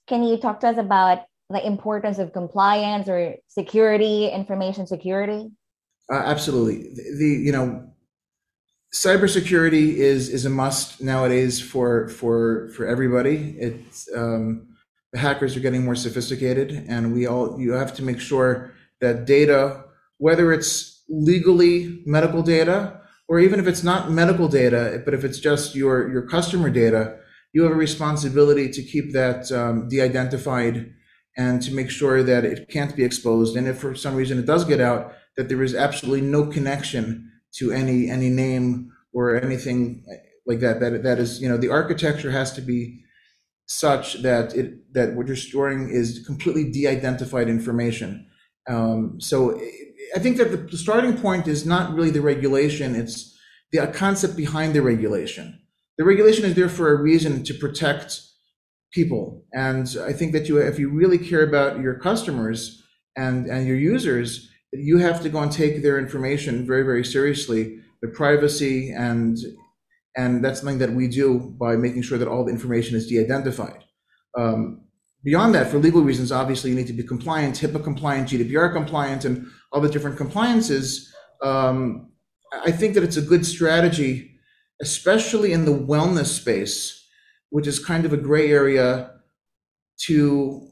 can 0.07 0.23
you 0.25 0.37
talk 0.39 0.61
to 0.61 0.69
us 0.69 0.79
about 0.79 1.23
the 1.53 1.65
importance 1.67 2.19
of 2.19 2.33
compliance 2.33 3.09
or 3.09 3.37
security, 3.49 4.29
information 4.29 4.87
security? 4.87 5.51
Uh, 6.11 6.17
absolutely. 6.17 6.95
The, 6.95 7.17
the, 7.19 7.27
you 7.27 7.53
know 7.53 7.93
cybersecurity 8.93 9.95
is 9.95 10.29
is 10.29 10.45
a 10.45 10.51
must 10.51 11.01
nowadays 11.01 11.61
for 11.61 12.09
for 12.09 12.69
for 12.77 12.87
everybody. 12.87 13.57
It's 13.59 14.09
um, 14.15 14.69
the 15.13 15.19
hackers 15.19 15.57
are 15.57 15.61
getting 15.61 15.85
more 15.85 15.95
sophisticated, 15.95 16.85
and 16.89 17.13
we 17.15 17.27
all 17.27 17.59
you 17.59 17.73
have 17.73 17.95
to 17.95 18.03
make 18.03 18.21
sure 18.21 18.75
that 19.01 19.25
data, 19.25 19.85
whether 20.19 20.53
it's 20.53 21.03
legally 21.09 22.03
medical 22.07 22.43
data 22.43 23.01
or 23.29 23.41
even 23.41 23.59
if 23.59 23.67
it's 23.67 23.83
not 23.83 24.11
medical 24.11 24.49
data, 24.49 25.01
but 25.05 25.15
if 25.15 25.25
it's 25.25 25.39
just 25.39 25.75
your 25.75 26.11
your 26.13 26.23
customer 26.23 26.71
data, 26.71 27.19
you 27.53 27.63
have 27.63 27.73
a 27.73 27.77
responsibility 27.77 28.69
to 28.71 28.83
keep 28.83 29.13
that 29.13 29.51
um, 29.53 29.89
de-identified 29.89 30.93
and 31.37 31.63
to 31.63 31.73
make 31.73 31.91
sure 31.91 32.23
that 32.23 32.45
it 32.45 32.69
can't 32.69 32.95
be 32.95 33.05
exposed. 33.05 33.57
And 33.57 33.67
if 33.67 33.79
for 33.79 33.95
some 33.95 34.15
reason 34.15 34.39
it 34.39 34.47
does 34.47 34.65
get 34.65 34.81
out, 34.81 35.15
that 35.37 35.49
there 35.49 35.63
is 35.63 35.75
absolutely 35.75 36.27
no 36.27 36.47
connection 36.47 37.31
to 37.55 37.73
any 37.73 38.11
any 38.11 38.29
name 38.29 38.93
or 39.13 39.37
anything 39.37 40.05
like 40.47 40.61
that. 40.61 40.81
That 40.81 41.03
that 41.03 41.19
is, 41.19 41.41
you 41.41 41.49
know, 41.49 41.57
the 41.57 41.71
architecture 41.71 42.31
has 42.31 42.53
to 42.55 42.61
be 42.61 43.05
such 43.67 44.23
that 44.23 44.55
it 44.55 44.93
that 44.93 45.15
what 45.15 45.27
you're 45.27 45.37
storing 45.37 45.89
is 45.89 46.23
completely 46.27 46.71
de-identified 46.71 47.49
information. 47.49 48.27
Um, 48.69 49.21
so 49.21 49.59
I 50.15 50.19
think 50.19 50.37
that 50.37 50.71
the 50.71 50.79
starting 50.79 51.17
point 51.17 51.49
is 51.49 51.65
not 51.65 51.95
really 51.95 52.11
the 52.11 52.21
regulation; 52.21 52.95
it's 52.95 53.39
the 53.73 53.87
concept 53.89 54.37
behind 54.37 54.75
the 54.75 54.83
regulation. 54.83 55.61
The 55.99 56.05
regulation 56.05 56.45
is 56.45 56.55
there 56.55 56.69
for 56.69 56.93
a 56.93 57.01
reason 57.01 57.45
to 57.45 57.55
protect 57.55 58.21
people, 58.93 59.45
and 59.53 59.97
I 60.07 60.13
think 60.13 60.33
that 60.33 60.49
you, 60.49 60.59
if 60.59 60.79
you 60.79 60.91
really 60.91 61.19
care 61.19 61.43
about 61.43 61.81
your 61.81 61.95
customers 61.95 62.83
and 63.17 63.47
and 63.47 63.67
your 63.67 63.77
users, 63.77 64.51
you 64.73 64.99
have 64.99 65.23
to 65.23 65.29
go 65.29 65.41
and 65.41 65.53
take 65.53 65.83
their 65.83 65.99
information 65.99 66.67
very, 66.67 66.83
very 66.83 67.05
seriously, 67.05 67.81
the 68.01 68.09
privacy 68.09 68.91
and 68.91 69.39
and 70.17 70.45
that's 70.45 70.61
something 70.61 70.79
that 70.79 70.93
we 70.93 71.09
do 71.09 71.39
by 71.59 71.77
making 71.77 72.03
sure 72.03 72.19
that 72.19 72.29
all 72.29 72.45
the 72.45 72.53
information 72.53 72.97
is 72.97 73.07
de-identified. 73.07 73.83
Um, 74.37 74.83
beyond 75.25 75.55
that, 75.55 75.71
for 75.71 75.79
legal 75.79 76.03
reasons, 76.03 76.31
obviously 76.31 76.69
you 76.71 76.77
need 76.77 76.87
to 76.89 76.93
be 76.93 77.03
compliant, 77.03 77.59
HIPAA 77.59 77.83
compliant, 77.83 78.29
GDPR 78.29 78.73
compliant, 78.73 79.25
and 79.25 79.47
all 79.73 79.81
the 79.81 79.89
different 79.89 80.19
compliances. 80.19 81.11
Um, 81.43 82.13
I 82.53 82.71
think 82.71 82.93
that 82.95 83.03
it's 83.03 83.17
a 83.17 83.23
good 83.23 83.47
strategy, 83.47 84.39
especially 84.83 85.53
in 85.53 85.65
the 85.65 85.73
wellness 85.73 86.27
space, 86.27 87.02
which 87.53 87.67
is 87.67 87.79
kind 87.79 88.07
of 88.07 88.15
a 88.15 88.17
gray 88.17 88.51
area 88.51 89.11
to 90.07 90.67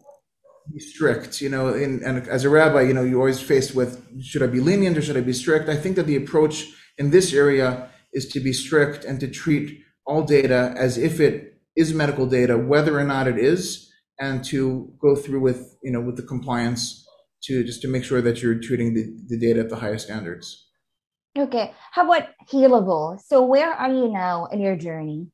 be 0.73 0.81
strict, 0.81 1.43
you 1.43 1.51
know, 1.51 1.75
in, 1.75 2.03
and 2.03 2.27
as 2.27 2.47
a 2.47 2.49
rabbi, 2.49 2.81
you 2.81 2.95
know, 2.95 3.05
you're 3.05 3.19
always 3.19 3.39
faced 3.39 3.75
with, 3.75 4.03
should 4.23 4.43
I 4.43 4.47
be 4.47 4.61
lenient 4.61 4.97
or 4.97 5.03
should 5.03 5.19
I 5.19 5.21
be 5.21 5.35
strict? 5.35 5.69
I 5.69 5.77
think 5.77 5.97
that 5.97 6.07
the 6.07 6.17
approach 6.17 6.65
in 6.97 7.11
this 7.11 7.35
area 7.35 7.91
is 8.15 8.29
to 8.29 8.41
be 8.41 8.55
strict 8.55 9.05
and 9.05 9.21
to 9.21 9.29
treat 9.29 9.83
all 10.07 10.23
data 10.23 10.73
as 10.75 10.97
if 10.97 11.21
it 11.21 11.61
is 11.77 11.93
medical 11.93 12.27
data, 12.27 12.57
whether 12.57 12.99
or 12.99 13.05
not 13.05 13.29
it 13.29 13.39
is, 13.39 13.93
and 14.19 14.43
to 14.45 14.91
go 15.03 15.15
through 15.15 15.41
with, 15.41 15.77
you 15.83 15.93
know, 15.93 16.01
with 16.01 16.17
the 16.17 16.23
compliance 16.23 17.07
to 17.43 17.63
just 17.63 17.83
to 17.83 17.89
make 17.89 18.05
sure 18.05 18.23
that 18.23 18.41
you're 18.41 18.59
treating 18.59 18.95
the, 18.95 19.05
the 19.29 19.39
data 19.39 19.61
at 19.61 19.69
the 19.69 19.77
highest 19.77 20.07
standards. 20.07 20.69
Okay. 21.39 21.75
How 21.93 22.07
about 22.07 22.29
Healable? 22.51 23.21
So 23.21 23.45
where 23.45 23.71
are 23.71 23.93
you 23.93 24.09
now 24.09 24.47
in 24.47 24.61
your 24.61 24.77
journey? 24.77 25.29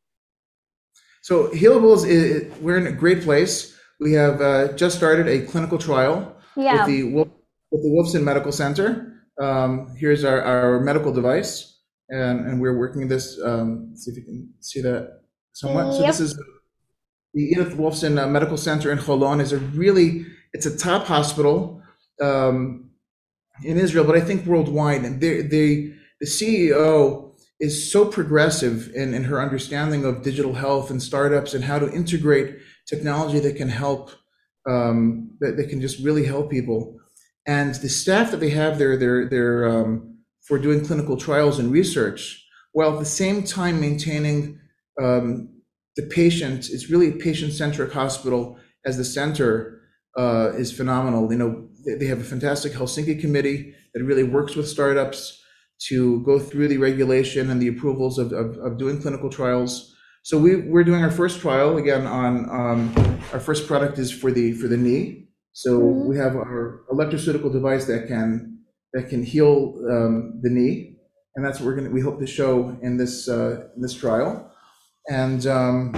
So 1.26 1.49
Healables, 1.49 2.06
is, 2.06 2.56
we're 2.61 2.78
in 2.78 2.87
a 2.87 2.92
great 2.92 3.23
place 3.23 3.76
we 3.99 4.12
have 4.12 4.40
uh, 4.40 4.73
just 4.75 4.97
started 4.97 5.26
a 5.26 5.45
clinical 5.45 5.76
trial 5.76 6.37
yeah. 6.56 6.87
with 6.87 6.87
the 6.87 7.02
with 7.02 7.83
the 7.83 7.88
Wolfson 7.88 8.23
Medical 8.23 8.52
Center. 8.52 9.25
Um, 9.40 9.92
here's 9.99 10.23
our, 10.23 10.40
our 10.40 10.78
medical 10.78 11.12
device, 11.12 11.80
and, 12.11 12.47
and 12.47 12.61
we're 12.61 12.78
working 12.78 13.09
this. 13.09 13.40
Um, 13.45 13.90
see 13.97 14.12
if 14.12 14.18
you 14.18 14.23
can 14.23 14.54
see 14.61 14.80
that 14.83 15.23
somewhat. 15.52 15.87
Yep. 15.87 15.95
So 15.95 16.02
this 16.02 16.21
is 16.21 16.37
the 17.35 17.42
Edith 17.42 17.76
Wolfson 17.76 18.23
uh, 18.23 18.28
Medical 18.28 18.56
Center 18.56 18.92
in 18.92 18.99
Holon. 18.99 19.40
is 19.40 19.52
a 19.52 19.59
really 19.59 20.26
it's 20.52 20.66
a 20.66 20.78
top 20.78 21.06
hospital 21.06 21.83
um, 22.23 22.90
in 23.64 23.78
Israel, 23.78 24.04
but 24.04 24.16
I 24.16 24.21
think 24.21 24.47
worldwide. 24.47 25.02
And 25.02 25.21
they, 25.21 25.42
they 25.42 25.92
the 26.21 26.26
CEO 26.26 27.25
is 27.58 27.90
so 27.90 28.04
progressive 28.04 28.90
in, 28.94 29.14
in 29.14 29.25
her 29.25 29.40
understanding 29.40 30.04
of 30.04 30.22
digital 30.22 30.54
health 30.54 30.90
and 30.90 31.02
startups 31.02 31.54
and 31.54 31.64
how 31.64 31.78
to 31.78 31.90
integrate 31.92 32.58
technology 32.86 33.38
that 33.40 33.56
can 33.56 33.68
help, 33.68 34.10
um, 34.68 35.30
that, 35.40 35.56
that 35.56 35.68
can 35.68 35.80
just 35.80 35.98
really 36.04 36.26
help 36.26 36.50
people. 36.50 36.96
And 37.46 37.75
the 37.76 37.88
staff 37.88 38.30
that 38.30 38.40
they 38.40 38.50
have 38.50 38.78
there, 38.78 38.96
they're, 38.96 39.28
they're 39.28 39.68
um, 39.68 40.18
for 40.42 40.58
doing 40.58 40.84
clinical 40.84 41.16
trials 41.16 41.58
and 41.58 41.72
research, 41.72 42.44
while 42.72 42.92
at 42.92 42.98
the 42.98 43.04
same 43.04 43.42
time 43.42 43.80
maintaining 43.80 44.60
um, 45.00 45.48
the 45.96 46.02
patient, 46.02 46.68
it's 46.68 46.90
really 46.90 47.08
a 47.08 47.12
patient-centric 47.12 47.92
hospital 47.92 48.58
as 48.84 48.96
the 48.96 49.04
center 49.04 49.80
uh, 50.18 50.52
is 50.56 50.72
phenomenal. 50.72 51.32
You 51.32 51.38
know, 51.38 51.68
they 51.98 52.06
have 52.06 52.20
a 52.20 52.25
fantastic 52.25 52.72
Helsinki 52.72 53.18
committee 53.20 53.75
that 53.94 54.04
really 54.04 54.25
works 54.25 54.56
with 54.56 54.68
startups 54.68 55.42
to 55.78 56.23
go 56.23 56.38
through 56.38 56.68
the 56.68 56.78
regulation 56.78 57.50
and 57.50 57.61
the 57.61 57.68
approvals 57.68 58.18
of, 58.18 58.33
of, 58.33 58.56
of 58.59 58.78
doing 58.78 59.00
clinical 59.00 59.28
trials. 59.28 59.95
So 60.23 60.38
we, 60.38 60.56
we're 60.56 60.85
doing 60.85 61.02
our 61.02 61.11
first 61.11 61.40
trial 61.40 61.76
again 61.76 62.06
on 62.06 62.50
um, 62.50 63.21
our 63.33 63.40
first 63.40 63.66
product 63.66 63.99
is 63.99 64.11
for 64.11 64.33
the 64.33 64.52
for 64.52 64.68
the 64.68 64.76
knee. 64.76 65.28
So 65.52 65.78
mm-hmm. 65.78 66.09
we 66.09 66.16
have 66.16 66.35
our 66.35 66.83
electroceutical 66.92 67.52
device 67.52 67.85
that 67.87 68.09
can 68.09 68.61
that 68.92 69.09
can 69.09 69.23
heal 69.23 69.75
um, 69.90 70.40
the 70.42 70.50
knee, 70.50 70.97
and 71.35 71.45
that's 71.45 71.61
what 71.61 71.66
we're 71.66 71.76
gonna 71.76 71.90
we 71.90 72.00
hope 72.00 72.18
to 72.21 72.26
show 72.26 72.76
in 72.83 72.97
this 72.97 73.28
uh, 73.28 73.68
in 73.76 73.83
this 73.83 73.95
trial. 73.95 74.50
And 75.09 75.47
um, 75.47 75.95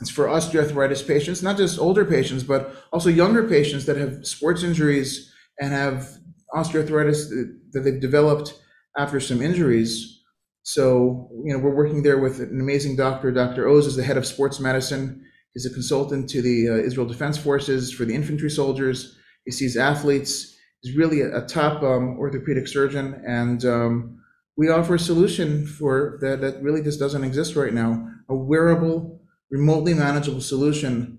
it's 0.00 0.10
for 0.10 0.26
osteoarthritis 0.26 1.06
patients, 1.06 1.42
not 1.42 1.56
just 1.56 1.78
older 1.80 2.04
patients, 2.04 2.44
but 2.44 2.76
also 2.92 3.08
younger 3.08 3.48
patients 3.48 3.86
that 3.86 3.96
have 3.96 4.24
sports 4.24 4.62
injuries 4.62 5.32
and 5.60 5.72
have 5.72 6.08
osteoarthritis 6.54 7.28
that 7.72 7.80
they've 7.80 8.00
developed 8.00 8.54
after 8.98 9.20
some 9.20 9.40
injuries 9.40 10.18
so, 10.68 11.30
you 11.46 11.50
know, 11.54 11.58
we're 11.58 11.74
working 11.74 12.02
there 12.02 12.18
with 12.18 12.40
an 12.40 12.60
amazing 12.60 12.94
doctor. 12.94 13.32
Dr. 13.32 13.66
Oz 13.70 13.86
is 13.86 13.96
the 13.96 14.02
head 14.02 14.18
of 14.18 14.26
sports 14.26 14.60
medicine. 14.60 15.24
He's 15.54 15.64
a 15.64 15.70
consultant 15.70 16.28
to 16.28 16.42
the 16.42 16.68
uh, 16.68 16.74
Israel 16.74 17.06
Defense 17.06 17.38
Forces 17.38 17.90
for 17.90 18.04
the 18.04 18.14
infantry 18.14 18.50
soldiers. 18.50 19.16
He 19.46 19.50
sees 19.50 19.78
athletes. 19.78 20.58
He's 20.82 20.94
really 20.94 21.22
a, 21.22 21.38
a 21.38 21.46
top 21.46 21.82
um, 21.82 22.18
orthopedic 22.18 22.68
surgeon, 22.68 23.22
and 23.26 23.64
um, 23.64 24.22
we 24.58 24.68
offer 24.68 24.96
a 24.96 24.98
solution 24.98 25.66
for 25.66 26.18
that 26.20 26.42
that 26.42 26.62
really 26.62 26.82
just 26.82 27.00
doesn't 27.00 27.24
exist 27.24 27.56
right 27.56 27.72
now. 27.72 28.06
A 28.28 28.36
wearable, 28.36 29.22
remotely 29.50 29.94
manageable 29.94 30.42
solution 30.42 31.18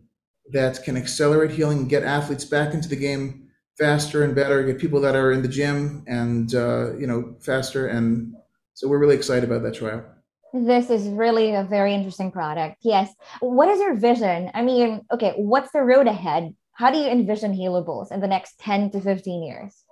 that 0.51 0.83
can 0.83 0.95
accelerate 0.95 1.49
healing, 1.49 1.79
and 1.79 1.89
get 1.89 2.03
athletes 2.03 2.45
back 2.45 2.75
into 2.75 2.87
the 2.87 2.95
game 2.95 3.47
faster 3.79 4.23
and 4.23 4.35
better, 4.35 4.61
get 4.63 4.77
people 4.77 5.01
that 5.01 5.15
are 5.15 5.31
in 5.31 5.41
the 5.41 5.47
gym 5.47 6.03
and 6.07 6.53
uh, 6.53 6.95
you 6.97 7.07
know 7.07 7.35
faster 7.39 7.87
and 7.87 8.35
so 8.73 8.87
we're 8.87 8.99
really 8.99 9.15
excited 9.15 9.43
about 9.43 9.63
that 9.63 9.75
trial. 9.75 10.05
This 10.53 10.89
is 10.89 11.07
really 11.09 11.53
a 11.53 11.63
very 11.63 11.93
interesting 11.93 12.31
product. 12.31 12.77
Yes. 12.81 13.13
What 13.41 13.67
is 13.67 13.79
your 13.79 13.95
vision? 13.95 14.49
I 14.53 14.61
mean, 14.61 15.01
okay, 15.11 15.33
what's 15.35 15.71
the 15.71 15.81
road 15.81 16.07
ahead? 16.07 16.55
How 16.71 16.89
do 16.89 16.97
you 16.97 17.07
envision 17.07 17.53
Healables 17.53 18.11
in 18.11 18.21
the 18.21 18.27
next 18.27 18.57
10 18.59 18.91
to 18.91 19.01
15 19.01 19.43
years? 19.43 19.83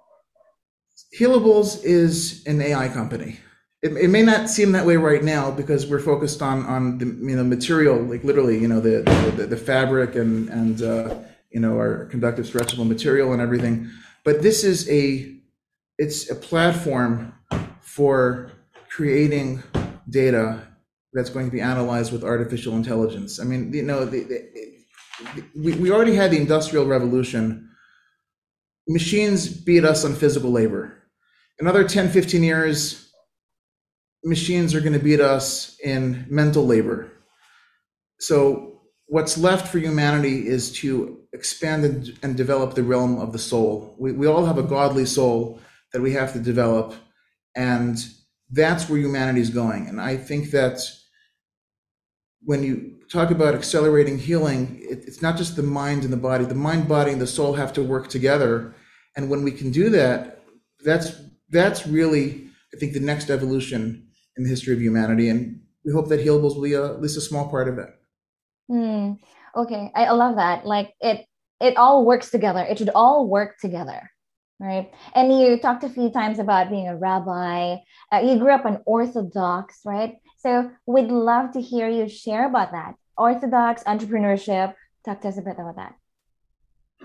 Healables 1.19 1.83
is 1.83 2.45
an 2.47 2.61
AI 2.61 2.87
company. 2.87 3.39
it, 3.81 3.91
it 3.97 4.09
may 4.09 4.23
not 4.23 4.49
seem 4.49 4.71
that 4.71 4.85
way 4.85 4.97
right 4.97 5.23
now 5.23 5.51
because 5.51 5.85
we're 5.85 5.99
focused 5.99 6.41
on 6.41 6.65
on 6.65 6.97
the 6.97 7.05
you 7.05 7.35
know 7.35 7.43
material, 7.43 8.01
like 8.01 8.23
literally, 8.23 8.57
you 8.57 8.67
know, 8.67 8.79
the 8.79 9.03
the, 9.35 9.47
the 9.47 9.57
fabric 9.57 10.15
and 10.15 10.49
and 10.49 10.81
uh, 10.81 11.15
you 11.51 11.59
know 11.59 11.73
our 11.73 12.05
conductive 12.05 12.45
stretchable 12.45 12.87
material 12.87 13.33
and 13.33 13.41
everything. 13.41 13.89
But 14.23 14.41
this 14.41 14.63
is 14.63 14.89
a 14.89 15.33
it's 15.97 16.29
a 16.29 16.35
platform 16.35 17.33
for 17.81 18.51
creating 18.89 19.63
data 20.09 20.61
that's 21.13 21.29
going 21.29 21.45
to 21.45 21.51
be 21.51 21.61
analyzed 21.61 22.11
with 22.11 22.23
artificial 22.23 22.75
intelligence. 22.75 23.39
I 23.39 23.43
mean, 23.43 23.73
you 23.73 23.83
know, 23.83 24.05
the, 24.05 24.23
the, 24.23 25.39
we, 25.55 25.73
we 25.73 25.91
already 25.91 26.15
had 26.15 26.31
the 26.31 26.37
industrial 26.37 26.85
revolution. 26.85 27.69
Machines 28.87 29.47
beat 29.47 29.83
us 29.83 30.05
on 30.05 30.13
physical 30.15 30.51
labor. 30.51 31.03
Another 31.59 31.87
10, 31.87 32.09
15 32.09 32.43
years, 32.43 33.11
machines 34.23 34.75
are 34.75 34.81
going 34.81 34.93
to 34.93 34.99
beat 34.99 35.19
us 35.19 35.77
in 35.83 36.25
mental 36.29 36.65
labor. 36.65 37.11
So, 38.19 38.76
what's 39.07 39.37
left 39.37 39.69
for 39.69 39.79
humanity 39.79 40.47
is 40.47 40.71
to 40.71 41.17
expand 41.33 41.85
and, 41.85 42.19
and, 42.21 42.37
develop 42.37 42.75
the 42.75 42.83
realm 42.83 43.19
of 43.19 43.31
the 43.31 43.39
soul. 43.39 43.95
We, 43.97 44.11
we 44.11 44.27
all 44.27 44.45
have 44.45 44.57
a 44.57 44.63
godly 44.63 45.05
soul 45.05 45.59
that 45.93 46.01
we 46.01 46.11
have 46.13 46.33
to 46.33 46.39
develop, 46.39 46.93
and 47.55 47.97
that's 48.51 48.89
where 48.89 48.99
humanity 48.99 49.41
is 49.41 49.49
going. 49.49 49.87
And 49.87 49.99
I 49.99 50.17
think 50.17 50.51
that 50.51 50.81
when 52.43 52.63
you 52.63 52.97
talk 53.11 53.31
about 53.31 53.55
accelerating 53.55 54.17
healing, 54.17 54.79
it, 54.81 55.05
it's 55.07 55.21
not 55.21 55.37
just 55.37 55.55
the 55.55 55.63
mind 55.63 56.03
and 56.03 56.11
the 56.11 56.17
body, 56.17 56.45
the 56.45 56.55
mind, 56.55 56.87
body, 56.87 57.11
and 57.11 57.21
the 57.21 57.27
soul 57.27 57.53
have 57.53 57.73
to 57.73 57.83
work 57.83 58.09
together. 58.09 58.73
And 59.15 59.29
when 59.29 59.43
we 59.43 59.51
can 59.51 59.71
do 59.71 59.89
that, 59.91 60.43
that's 60.83 61.13
that's 61.49 61.87
really, 61.87 62.49
I 62.73 62.77
think, 62.77 62.93
the 62.93 62.99
next 62.99 63.29
evolution 63.29 64.07
in 64.35 64.43
the 64.43 64.49
history 64.49 64.73
of 64.73 64.81
humanity. 64.81 65.29
And 65.29 65.61
we 65.85 65.93
hope 65.93 66.09
that 66.09 66.19
Healables 66.19 66.55
will 66.55 66.63
be 66.63 66.75
at 66.75 67.01
least 67.01 67.17
a 67.17 67.21
small 67.21 67.49
part 67.49 67.69
of 67.69 67.77
that. 67.77 67.96
Mm, 68.69 69.19
okay, 69.55 69.91
I 69.95 70.11
love 70.11 70.35
that. 70.35 70.65
Like 70.65 70.93
it, 70.99 71.25
it 71.59 71.77
all 71.77 72.05
works 72.05 72.29
together. 72.29 72.61
It 72.61 72.77
should 72.77 72.89
all 72.89 73.27
work 73.27 73.57
together, 73.59 74.09
right? 74.59 74.91
And 75.15 75.39
you 75.39 75.59
talked 75.59 75.83
a 75.83 75.89
few 75.89 76.11
times 76.11 76.39
about 76.39 76.69
being 76.69 76.87
a 76.87 76.97
rabbi. 76.97 77.77
Uh, 78.11 78.19
you 78.19 78.37
grew 78.37 78.51
up 78.51 78.65
an 78.65 78.79
Orthodox, 78.85 79.81
right? 79.85 80.15
So 80.37 80.71
we'd 80.85 81.09
love 81.09 81.51
to 81.53 81.61
hear 81.61 81.89
you 81.89 82.07
share 82.07 82.47
about 82.47 82.71
that. 82.71 82.95
Orthodox 83.17 83.83
entrepreneurship. 83.83 84.73
Talk 85.05 85.21
to 85.21 85.29
us 85.29 85.37
a 85.37 85.41
bit 85.41 85.55
about 85.57 85.77
that. 85.77 85.95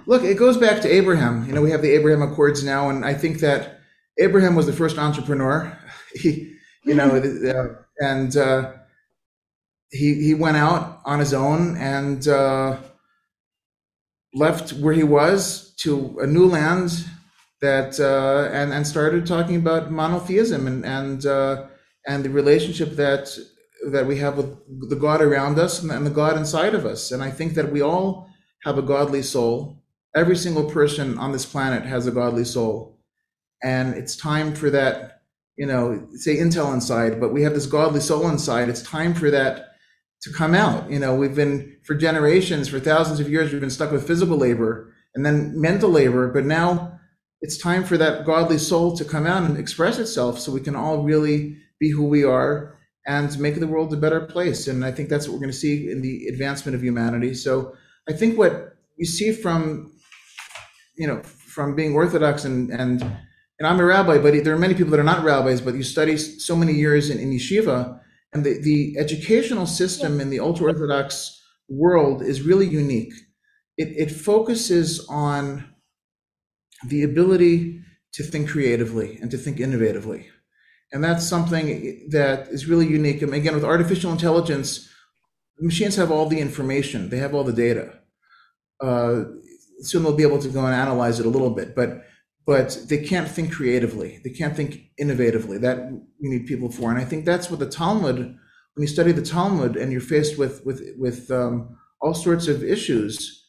Look, 0.07 0.25
it 0.25 0.37
goes 0.37 0.57
back 0.57 0.83
to 0.83 0.89
Abraham. 0.89 1.47
You 1.47 1.53
know, 1.53 1.63
we 1.63 1.71
have 1.71 1.83
the 1.83 1.91
Abraham 1.91 2.23
Accords 2.23 2.65
now, 2.65 2.91
and 2.91 3.05
I 3.05 3.15
think 3.15 3.39
that 3.41 3.81
Abraham 4.19 4.55
was 4.55 4.67
the 4.67 4.73
first 4.73 4.99
entrepreneur. 4.99 5.79
He 6.15 6.53
you 6.85 6.95
know, 6.95 7.11
uh, 7.17 8.05
and 8.05 8.37
uh, 8.37 8.73
he 9.93 10.15
he 10.15 10.35
went 10.35 10.57
out 10.57 11.01
on 11.05 11.19
his 11.21 11.35
own 11.35 11.77
and 11.77 12.27
uh, 12.27 12.79
left 14.35 14.73
where 14.73 14.95
he 14.95 15.03
was 15.05 15.75
to 15.77 16.19
a 16.21 16.27
new 16.27 16.47
land 16.47 17.05
that 17.61 18.01
uh, 18.01 18.51
and 18.53 18.73
and 18.73 18.87
started 18.87 19.27
talking 19.27 19.57
about 19.57 19.93
monotheism 19.93 20.67
and 20.67 20.85
and 20.85 21.27
uh, 21.27 21.67
and 22.07 22.25
the 22.25 22.31
relationship 22.31 22.97
that 22.97 23.37
that 23.91 24.07
we 24.07 24.17
have 24.17 24.37
with 24.37 24.89
the 24.89 24.97
God 24.97 25.21
around 25.21 25.59
us 25.59 25.83
and, 25.83 25.91
and 25.91 26.07
the 26.07 26.11
God 26.11 26.37
inside 26.37 26.75
of 26.75 26.87
us. 26.87 27.13
And 27.13 27.23
I 27.23 27.31
think 27.31 27.55
that 27.55 27.71
we 27.71 27.83
all 27.83 28.29
have 28.63 28.79
a 28.79 28.83
godly 28.83 29.23
soul. 29.23 29.83
Every 30.15 30.37
single 30.37 30.71
person 30.71 31.19
on 31.19 31.33
this 31.33 31.45
planet 31.45 31.85
has 31.85 32.07
a 32.07 32.13
godly 32.13 32.45
soul, 32.45 32.99
and 33.63 33.95
it's 33.95 34.17
time 34.17 34.55
for 34.55 34.71
that 34.71 35.23
you 35.57 35.67
know, 35.67 36.09
say 36.15 36.39
Intel 36.39 36.73
inside, 36.73 37.21
but 37.21 37.33
we 37.33 37.43
have 37.43 37.55
this 37.55 37.67
godly 37.67 38.01
soul 38.01 38.29
inside. 38.29 38.69
It's 38.69 38.83
time 38.83 39.15
for 39.15 39.31
that 39.31 39.72
to 40.23 40.33
come 40.33 40.55
out. 40.55 40.91
You 40.91 40.99
know, 40.99 41.15
we've 41.15 41.35
been 41.35 41.77
for 41.85 41.95
generations, 41.95 42.69
for 42.69 42.81
thousands 42.81 43.21
of 43.21 43.29
years, 43.29 43.53
we've 43.53 43.61
been 43.61 43.71
stuck 43.71 43.93
with 43.93 44.07
physical 44.07 44.37
labor 44.37 44.93
and 45.15 45.27
then 45.27 45.61
mental 45.61 45.91
labor, 45.91 46.29
but 46.29 46.45
now 46.45 46.99
it's 47.41 47.59
time 47.59 47.85
for 47.85 47.99
that 47.99 48.25
godly 48.25 48.59
soul 48.59 48.97
to 48.97 49.05
come 49.05 49.27
out 49.27 49.43
and 49.43 49.59
express 49.59 49.99
itself 49.99 50.39
so 50.39 50.53
we 50.53 50.61
can 50.61 50.77
all 50.77 51.03
really 51.03 51.59
be 51.81 51.91
who 51.91 52.07
we 52.07 52.25
are 52.25 52.79
and 53.07 53.37
make 53.41 53.59
the 53.59 53.67
world 53.67 53.93
a 53.93 53.97
better 53.97 54.21
place. 54.21 54.69
And 54.69 54.85
I 54.85 54.93
think 54.93 55.09
that's 55.09 55.27
what 55.27 55.35
we're 55.35 55.41
going 55.41 55.51
to 55.51 55.57
see 55.59 55.91
in 55.91 56.03
the 56.03 56.29
advancement 56.29 56.77
of 56.77 56.85
humanity. 56.85 57.35
So 57.35 57.75
I 58.09 58.13
think 58.13 58.39
what 58.39 58.77
you 58.97 59.05
see 59.05 59.33
from, 59.33 59.93
you 60.97 61.09
know, 61.09 61.21
from 61.25 61.75
being 61.75 61.95
Orthodox 61.95 62.45
and, 62.45 62.71
and 62.71 63.03
and 63.59 63.69
I'm 63.69 63.79
a 63.79 63.85
rabbi, 63.85 64.19
but 64.19 64.43
there 64.43 64.55
are 64.55 64.59
many 64.59 64.75
people 64.75 64.91
that 64.91 64.99
are 64.99 65.05
not 65.05 65.23
rabbis, 65.23 65.61
but 65.61 65.75
you 65.75 65.85
study 65.85 66.17
so 66.17 66.57
many 66.57 66.73
years 66.73 67.11
in, 67.11 67.21
in 67.21 67.31
yeshiva, 67.31 68.01
and 68.33 68.45
the, 68.45 68.61
the 68.63 68.97
educational 68.99 69.67
system 69.67 70.21
in 70.21 70.31
the 70.31 70.41
ultra 70.41 70.67
Orthodox 70.67 71.39
world 71.69 72.23
is 72.23 72.43
really 72.43 72.67
unique. 72.67 73.13
It, 73.77 73.89
it 73.97 74.11
focuses 74.11 75.07
on 75.09 75.75
the 76.89 77.03
ability 77.03 77.81
to 78.15 78.23
think 78.23 78.49
creatively 78.49 79.19
and 79.21 79.31
to 79.31 79.39
think 79.39 79.59
innovatively. 79.59 80.27
And 80.93 81.03
that's 81.03 81.27
something 81.27 82.09
that 82.11 82.49
is 82.49 82.67
really 82.67 82.87
unique. 82.87 83.23
And 83.23 83.33
again, 83.33 83.55
with 83.55 83.65
artificial 83.65 84.13
intelligence, 84.13 84.91
machines 85.59 85.97
have 85.97 86.11
all 86.11 86.27
the 86.27 86.41
information, 86.41 87.09
they 87.09 87.19
have 87.19 87.35
all 87.35 87.45
the 87.45 87.53
data. 87.53 87.99
Uh, 88.81 89.25
soon 89.81 90.03
they'll 90.03 90.17
be 90.17 90.23
able 90.23 90.41
to 90.41 90.49
go 90.49 90.65
and 90.65 90.75
analyze 90.75 91.21
it 91.21 91.27
a 91.27 91.31
little 91.31 91.51
bit. 91.51 91.75
But 91.75 92.05
but 92.47 92.77
they 92.89 92.99
can't 92.99 93.29
think 93.29 93.53
creatively. 93.53 94.21
They 94.25 94.31
can't 94.31 94.57
think 94.57 94.91
innovatively. 95.01 95.61
That 95.61 95.93
we 95.93 96.29
need 96.29 96.47
people 96.47 96.71
for. 96.71 96.91
And 96.91 96.99
I 96.99 97.05
think 97.05 97.25
that's 97.25 97.51
what 97.51 97.61
the 97.61 97.69
Talmud, 97.69 98.17
when 98.19 98.39
you 98.79 98.87
study 98.87 99.13
the 99.13 99.23
Talmud 99.23 99.77
and 99.77 99.93
you're 99.93 100.01
faced 100.01 100.39
with 100.39 100.65
with 100.65 100.83
with 100.99 101.31
um, 101.31 101.77
all 102.01 102.15
sorts 102.15 102.49
of 102.49 102.65
issues, 102.65 103.45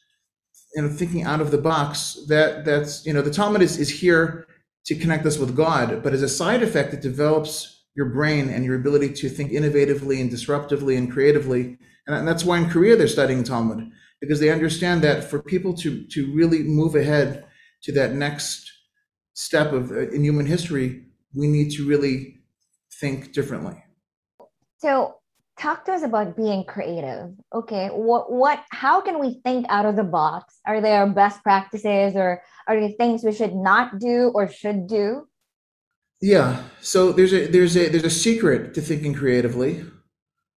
you 0.74 0.82
know, 0.82 0.88
thinking 0.88 1.24
out 1.24 1.40
of 1.40 1.50
the 1.50 1.58
box. 1.58 2.18
That 2.28 2.64
that's 2.64 3.04
you 3.04 3.12
know, 3.12 3.22
the 3.22 3.32
Talmud 3.32 3.62
is 3.62 3.78
is 3.78 4.00
here 4.00 4.46
to 4.86 4.94
connect 4.94 5.26
us 5.26 5.38
with 5.38 5.56
God, 5.56 6.02
but 6.02 6.12
as 6.12 6.22
a 6.22 6.28
side 6.28 6.62
effect, 6.62 6.92
it 6.92 7.00
develops 7.00 7.84
your 7.96 8.06
brain 8.06 8.50
and 8.50 8.64
your 8.64 8.76
ability 8.76 9.08
to 9.14 9.28
think 9.28 9.50
innovatively 9.50 10.20
and 10.20 10.30
disruptively 10.30 10.98
and 10.98 11.10
creatively. 11.10 11.78
And 12.06 12.28
that's 12.28 12.44
why 12.44 12.58
in 12.58 12.68
Korea 12.68 12.96
they're 12.96 13.08
studying 13.08 13.44
Talmud 13.44 13.90
because 14.20 14.40
they 14.40 14.50
understand 14.50 15.02
that 15.02 15.24
for 15.24 15.42
people 15.42 15.74
to 15.74 16.06
to 16.08 16.32
really 16.34 16.62
move 16.62 16.94
ahead 16.94 17.46
to 17.82 17.92
that 17.92 18.12
next 18.12 18.73
step 19.34 19.72
of 19.72 19.90
uh, 19.90 20.08
in 20.10 20.24
human 20.24 20.46
history, 20.46 21.04
we 21.34 21.46
need 21.46 21.70
to 21.72 21.86
really 21.86 22.38
think 23.00 23.32
differently. 23.32 23.82
So, 24.78 25.16
talk 25.58 25.84
to 25.84 25.92
us 25.92 26.02
about 26.02 26.36
being 26.36 26.64
creative. 26.64 27.30
Okay, 27.52 27.88
what 27.88 28.32
what 28.32 28.64
how 28.70 29.00
can 29.00 29.20
we 29.20 29.40
think 29.44 29.66
out 29.68 29.86
of 29.86 29.96
the 29.96 30.04
box? 30.04 30.60
Are 30.66 30.80
there 30.80 31.06
best 31.06 31.42
practices 31.42 32.14
or 32.16 32.42
are 32.66 32.80
there 32.80 32.90
things 32.90 33.22
we 33.22 33.32
should 33.32 33.54
not 33.54 33.98
do 33.98 34.32
or 34.34 34.48
should 34.48 34.86
do? 34.86 35.28
Yeah. 36.20 36.62
So 36.80 37.12
there's 37.12 37.34
a 37.34 37.46
there's 37.46 37.76
a 37.76 37.88
there's 37.88 38.04
a 38.04 38.10
secret 38.10 38.74
to 38.74 38.80
thinking 38.80 39.14
creatively. 39.14 39.84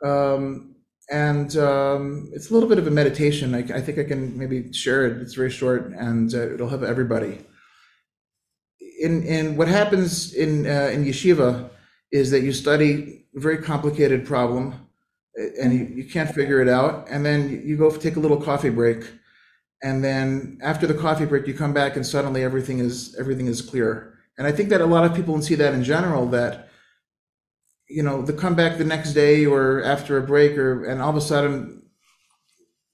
Um, 0.04 0.76
and 1.10 1.56
um, 1.56 2.30
it's 2.32 2.50
a 2.50 2.54
little 2.54 2.68
bit 2.68 2.78
of 2.78 2.86
a 2.86 2.90
meditation. 2.90 3.54
I, 3.54 3.58
I, 3.60 3.80
think 3.80 3.96
I 3.96 4.02
can 4.02 4.36
maybe 4.36 4.72
share 4.72 5.06
it. 5.06 5.22
It's 5.22 5.34
very 5.34 5.50
short, 5.50 5.92
and 5.92 6.34
uh, 6.34 6.54
it'll 6.54 6.68
help 6.68 6.82
everybody 6.82 7.46
in 9.00 9.22
in 9.24 9.56
what 9.56 9.68
happens 9.68 10.34
in 10.34 10.66
uh, 10.66 10.90
in 10.92 11.04
yeshiva 11.04 11.70
is 12.12 12.30
that 12.30 12.40
you 12.40 12.52
study 12.52 13.24
a 13.36 13.40
very 13.40 13.58
complicated 13.58 14.24
problem 14.24 14.74
and 15.60 15.72
you, 15.74 15.84
you 15.84 16.04
can't 16.04 16.34
figure 16.34 16.60
it 16.60 16.68
out 16.68 17.06
and 17.10 17.24
then 17.24 17.62
you 17.64 17.76
go 17.76 17.90
take 17.90 18.16
a 18.16 18.20
little 18.20 18.40
coffee 18.40 18.70
break 18.70 19.04
and 19.82 20.02
then 20.02 20.58
after 20.62 20.86
the 20.86 20.94
coffee 20.94 21.26
break 21.26 21.46
you 21.46 21.54
come 21.54 21.72
back 21.72 21.96
and 21.96 22.06
suddenly 22.06 22.42
everything 22.42 22.78
is 22.78 23.14
everything 23.18 23.46
is 23.46 23.60
clear. 23.60 24.14
And 24.38 24.46
i 24.46 24.52
think 24.52 24.68
that 24.70 24.80
a 24.80 24.86
lot 24.86 25.04
of 25.04 25.14
people 25.14 25.40
see 25.42 25.54
that 25.56 25.74
in 25.74 25.82
general 25.82 26.26
that 26.26 26.68
you 27.88 28.02
know 28.02 28.22
they 28.22 28.32
come 28.32 28.54
back 28.54 28.78
the 28.78 28.84
next 28.84 29.12
day 29.12 29.46
or 29.46 29.82
after 29.82 30.18
a 30.18 30.22
break 30.22 30.56
or 30.58 30.84
and 30.84 31.00
all 31.02 31.10
of 31.10 31.16
a 31.16 31.20
sudden 31.20 31.82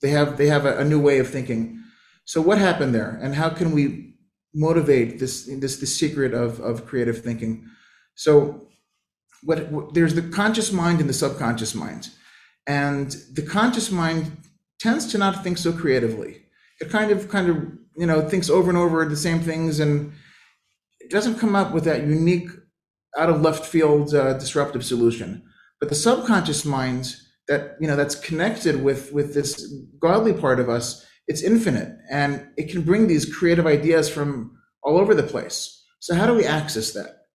they 0.00 0.10
have 0.10 0.36
they 0.36 0.46
have 0.48 0.66
a, 0.66 0.78
a 0.78 0.84
new 0.84 1.00
way 1.00 1.18
of 1.18 1.28
thinking. 1.28 1.80
So 2.24 2.40
what 2.40 2.58
happened 2.58 2.94
there 2.94 3.18
and 3.22 3.34
how 3.34 3.50
can 3.50 3.72
we 3.72 4.11
motivate 4.54 5.18
this 5.18 5.46
this 5.46 5.76
the 5.78 5.86
secret 5.86 6.34
of 6.34 6.60
of 6.60 6.86
creative 6.86 7.22
thinking. 7.22 7.66
So 8.14 8.68
what, 9.42 9.70
what, 9.70 9.94
there's 9.94 10.14
the 10.14 10.22
conscious 10.22 10.72
mind 10.72 11.00
and 11.00 11.08
the 11.08 11.14
subconscious 11.14 11.74
mind. 11.74 12.10
And 12.66 13.10
the 13.32 13.42
conscious 13.42 13.90
mind 13.90 14.36
tends 14.78 15.06
to 15.12 15.18
not 15.18 15.42
think 15.42 15.58
so 15.58 15.72
creatively. 15.72 16.42
It 16.80 16.90
kind 16.90 17.10
of 17.10 17.28
kind 17.28 17.48
of 17.48 17.56
you 17.96 18.06
know 18.06 18.28
thinks 18.28 18.48
over 18.48 18.68
and 18.68 18.78
over 18.78 19.04
the 19.04 19.16
same 19.16 19.40
things 19.40 19.80
and 19.80 20.12
it 21.00 21.10
doesn't 21.10 21.38
come 21.38 21.54
up 21.56 21.72
with 21.72 21.84
that 21.84 22.06
unique 22.06 22.48
out 23.18 23.28
of 23.28 23.42
left 23.42 23.66
field 23.66 24.14
uh, 24.14 24.34
disruptive 24.34 24.84
solution. 24.84 25.42
But 25.80 25.88
the 25.88 25.94
subconscious 25.94 26.64
mind 26.64 27.16
that 27.48 27.76
you 27.80 27.88
know 27.88 27.96
that's 27.96 28.14
connected 28.14 28.82
with 28.82 29.12
with 29.12 29.34
this 29.34 29.74
godly 30.00 30.32
part 30.32 30.60
of 30.60 30.68
us 30.68 31.04
it's 31.28 31.42
infinite 31.42 31.98
and 32.10 32.46
it 32.56 32.70
can 32.70 32.82
bring 32.82 33.06
these 33.06 33.32
creative 33.32 33.66
ideas 33.66 34.08
from 34.08 34.58
all 34.82 34.98
over 34.98 35.14
the 35.14 35.22
place. 35.22 35.84
So 36.00 36.14
how 36.14 36.26
do 36.26 36.34
we 36.34 36.44
access 36.44 36.92
that? 36.92 37.26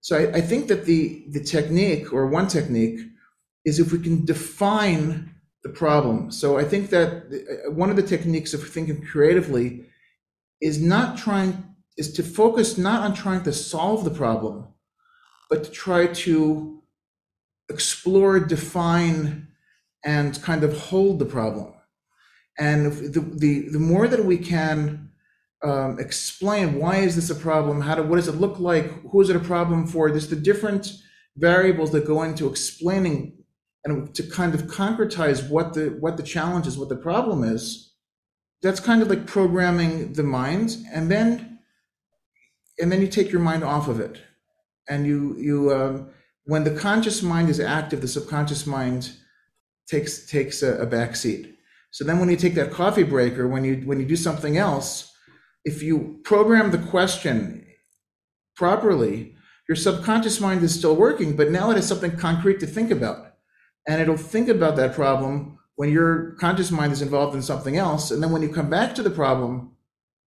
So 0.00 0.18
I, 0.18 0.38
I 0.38 0.40
think 0.40 0.68
that 0.68 0.84
the 0.84 1.24
the 1.30 1.42
technique 1.42 2.12
or 2.12 2.26
one 2.26 2.48
technique 2.48 3.00
is 3.64 3.78
if 3.78 3.92
we 3.92 3.98
can 3.98 4.24
define 4.24 5.34
the 5.62 5.70
problem. 5.70 6.30
So 6.30 6.58
I 6.58 6.64
think 6.64 6.90
that 6.90 7.08
uh, 7.08 7.72
one 7.72 7.90
of 7.90 7.96
the 7.96 8.02
techniques 8.02 8.52
of 8.52 8.68
thinking 8.68 9.02
creatively 9.02 9.86
is 10.60 10.80
not 10.80 11.16
trying 11.16 11.74
is 11.96 12.12
to 12.14 12.22
focus 12.22 12.76
not 12.76 13.02
on 13.02 13.14
trying 13.14 13.44
to 13.44 13.52
solve 13.52 14.04
the 14.04 14.10
problem, 14.10 14.66
but 15.48 15.64
to 15.64 15.70
try 15.70 16.08
to 16.08 16.82
explore, 17.68 18.40
define, 18.40 19.48
and 20.04 20.42
kind 20.42 20.64
of 20.64 20.76
hold 20.76 21.18
the 21.18 21.24
problem. 21.24 21.73
And 22.58 22.92
the 22.92 23.20
the, 23.20 23.68
the 23.70 23.78
more 23.78 24.06
that 24.08 24.24
we 24.24 24.38
can 24.38 25.10
um, 25.62 25.98
explain 25.98 26.78
why 26.78 26.96
is 26.96 27.16
this 27.16 27.30
a 27.30 27.34
problem, 27.34 27.80
how 27.80 27.94
do 27.94 28.02
what 28.02 28.16
does 28.16 28.28
it 28.28 28.36
look 28.36 28.60
like, 28.60 28.86
who 29.10 29.20
is 29.20 29.30
it 29.30 29.36
a 29.36 29.40
problem 29.40 29.86
for? 29.86 30.10
There's 30.10 30.28
the 30.28 30.36
different 30.36 30.92
variables 31.36 31.90
that 31.92 32.06
go 32.06 32.22
into 32.22 32.48
explaining 32.48 33.44
and 33.84 34.14
to 34.14 34.22
kind 34.22 34.54
of 34.54 34.62
concretize 34.62 35.48
what 35.48 35.74
the 35.74 35.96
what 36.00 36.16
the 36.16 36.22
challenge 36.22 36.66
is, 36.66 36.78
what 36.78 36.88
the 36.88 36.96
problem 36.96 37.44
is. 37.44 37.92
That's 38.62 38.80
kind 38.80 39.02
of 39.02 39.08
like 39.08 39.26
programming 39.26 40.14
the 40.14 40.22
mind, 40.22 40.76
and 40.92 41.10
then 41.10 41.58
and 42.78 42.90
then 42.90 43.00
you 43.00 43.08
take 43.08 43.30
your 43.30 43.42
mind 43.42 43.62
off 43.62 43.88
of 43.88 44.00
it, 44.00 44.20
and 44.88 45.06
you 45.06 45.36
you 45.38 45.74
um, 45.74 46.08
when 46.44 46.64
the 46.64 46.74
conscious 46.74 47.22
mind 47.22 47.50
is 47.50 47.60
active, 47.60 48.00
the 48.00 48.08
subconscious 48.08 48.66
mind 48.66 49.10
takes 49.86 50.26
takes 50.26 50.62
a, 50.62 50.78
a 50.78 50.86
back 50.86 51.14
seat. 51.16 51.53
So 51.94 52.02
then 52.02 52.18
when 52.18 52.28
you 52.28 52.36
take 52.36 52.56
that 52.56 52.72
coffee 52.72 53.04
break 53.04 53.38
or 53.38 53.46
when 53.46 53.62
you 53.62 53.76
when 53.84 54.00
you 54.00 54.04
do 54.04 54.16
something 54.16 54.56
else, 54.56 55.12
if 55.64 55.80
you 55.80 56.18
program 56.24 56.72
the 56.72 56.78
question 56.90 57.64
properly, 58.56 59.36
your 59.68 59.76
subconscious 59.76 60.40
mind 60.40 60.64
is 60.64 60.74
still 60.74 60.96
working, 60.96 61.36
but 61.36 61.52
now 61.52 61.70
it 61.70 61.76
has 61.76 61.86
something 61.86 62.16
concrete 62.16 62.58
to 62.58 62.66
think 62.66 62.90
about 62.90 63.36
and 63.86 64.02
it'll 64.02 64.16
think 64.16 64.48
about 64.48 64.74
that 64.74 64.92
problem 64.92 65.56
when 65.76 65.88
your 65.88 66.32
conscious 66.40 66.72
mind 66.72 66.92
is 66.92 67.00
involved 67.00 67.36
in 67.36 67.42
something 67.42 67.76
else. 67.76 68.10
And 68.10 68.20
then 68.20 68.32
when 68.32 68.42
you 68.42 68.48
come 68.48 68.68
back 68.68 68.96
to 68.96 69.02
the 69.04 69.08
problem, 69.22 69.76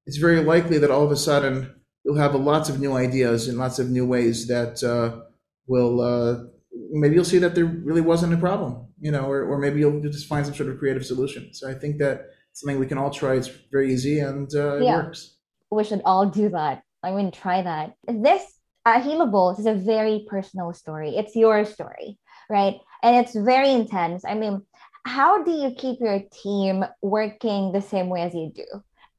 it's 0.06 0.15
very 0.15 0.41
likely 0.41 0.77
that 0.77 0.89
all 0.89 1.03
of 1.03 1.12
a 1.12 1.17
sudden 1.17 1.75
you'll 2.06 2.15
have 2.15 2.34
lots 2.34 2.69
of 2.69 2.80
new 2.80 2.93
ideas 2.93 3.49
and 3.49 3.58
lots 3.58 3.77
of 3.77 3.89
new 3.89 4.06
ways 4.06 4.47
that 4.47 4.82
uh, 4.86 5.19
will 5.67 5.99
uh, 5.99 6.45
maybe 6.91 7.15
you'll 7.15 7.26
see 7.26 7.38
that 7.39 7.56
there 7.56 7.65
really 7.65 8.02
wasn't 8.02 8.34
a 8.34 8.38
problem, 8.38 8.88
you 9.00 9.12
know, 9.12 9.26
or, 9.30 9.43
or 9.43 9.58
maybe 9.58 9.80
you'll 9.80 10.02
just 10.02 10.28
find 10.28 10.45
some 10.45 10.56
sort 10.56 10.69
of 10.69 10.78
creative 10.78 11.06
solution. 11.06 11.54
So 11.54 11.69
I 11.69 11.73
think 11.73 11.97
that 12.00 12.28
something 12.54 12.80
we 12.80 12.88
can 12.88 12.97
all 12.97 13.12
try. 13.12 13.36
It's 13.36 13.50
very 13.71 13.93
easy 13.93 14.19
and 14.19 14.54
uh, 14.56 14.78
yeah. 14.78 15.00
it 15.00 15.06
works. 15.06 15.38
We 15.69 15.84
should 15.84 16.02
all 16.06 16.26
do 16.26 16.50
that. 16.50 16.84
I 17.04 17.12
mean, 17.12 17.32
try 17.32 17.62
that. 17.62 17.93
This 18.08 18.43
uh, 18.86 19.02
Healables 19.02 19.60
is 19.60 19.65
a 19.65 19.73
very 19.73 20.26
personal 20.30 20.73
story. 20.73 21.15
It's 21.15 21.36
your 21.36 21.65
story, 21.65 22.17
right? 22.50 22.80
and 23.04 23.15
it's 23.15 23.36
very 23.36 23.71
intense. 23.71 24.26
I 24.26 24.34
mean, 24.34 24.62
how 25.06 25.43
do 25.43 25.52
you 25.52 25.73
keep 25.76 26.00
your 26.00 26.21
team 26.43 26.84
working 27.02 27.71
the 27.71 27.82
same 27.82 28.10
way 28.10 28.21
as 28.21 28.34
you 28.34 28.52
do? 28.54 28.65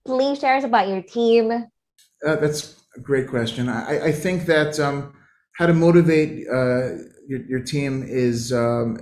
Please 0.05 0.41
share 0.41 0.57
us 0.57 0.65
about 0.65 0.89
your 0.89 1.03
team. 1.03 1.51
Uh, 2.27 2.37
that's 2.37 2.83
a 2.97 3.01
great 3.01 3.29
question. 3.29 3.69
I, 3.69 4.07
I 4.07 4.13
think 4.13 4.47
that 4.47 4.79
um, 4.81 5.15
how 5.59 5.66
to 5.66 5.75
motivate 5.75 6.47
uh, 6.49 7.03
your, 7.27 7.40
your, 7.49 7.61
team 7.61 8.05
is 8.07 8.53
um, 8.53 8.97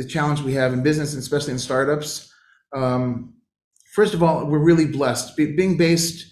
a 0.00 0.04
challenge 0.04 0.40
we 0.40 0.54
have 0.54 0.72
in 0.72 0.82
business, 0.82 1.12
and 1.12 1.22
especially 1.22 1.52
in 1.52 1.58
startups. 1.58 2.32
Um, 2.74 3.34
first 3.92 4.14
of 4.14 4.22
all, 4.22 4.46
we're 4.46 4.64
really 4.64 4.86
blessed. 4.86 5.36
Be, 5.36 5.54
being 5.54 5.76
based 5.76 6.26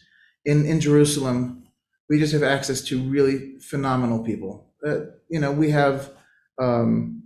in, 0.46 0.64
in 0.64 0.80
Jerusalem, 0.80 1.64
we 2.08 2.18
just 2.18 2.32
have 2.32 2.42
access 2.42 2.80
to 2.84 2.98
really 2.98 3.58
phenomenal 3.60 4.24
people. 4.24 4.72
Uh, 4.84 5.00
you 5.28 5.38
know, 5.38 5.52
we 5.52 5.70
have 5.70 6.12
um, 6.58 7.24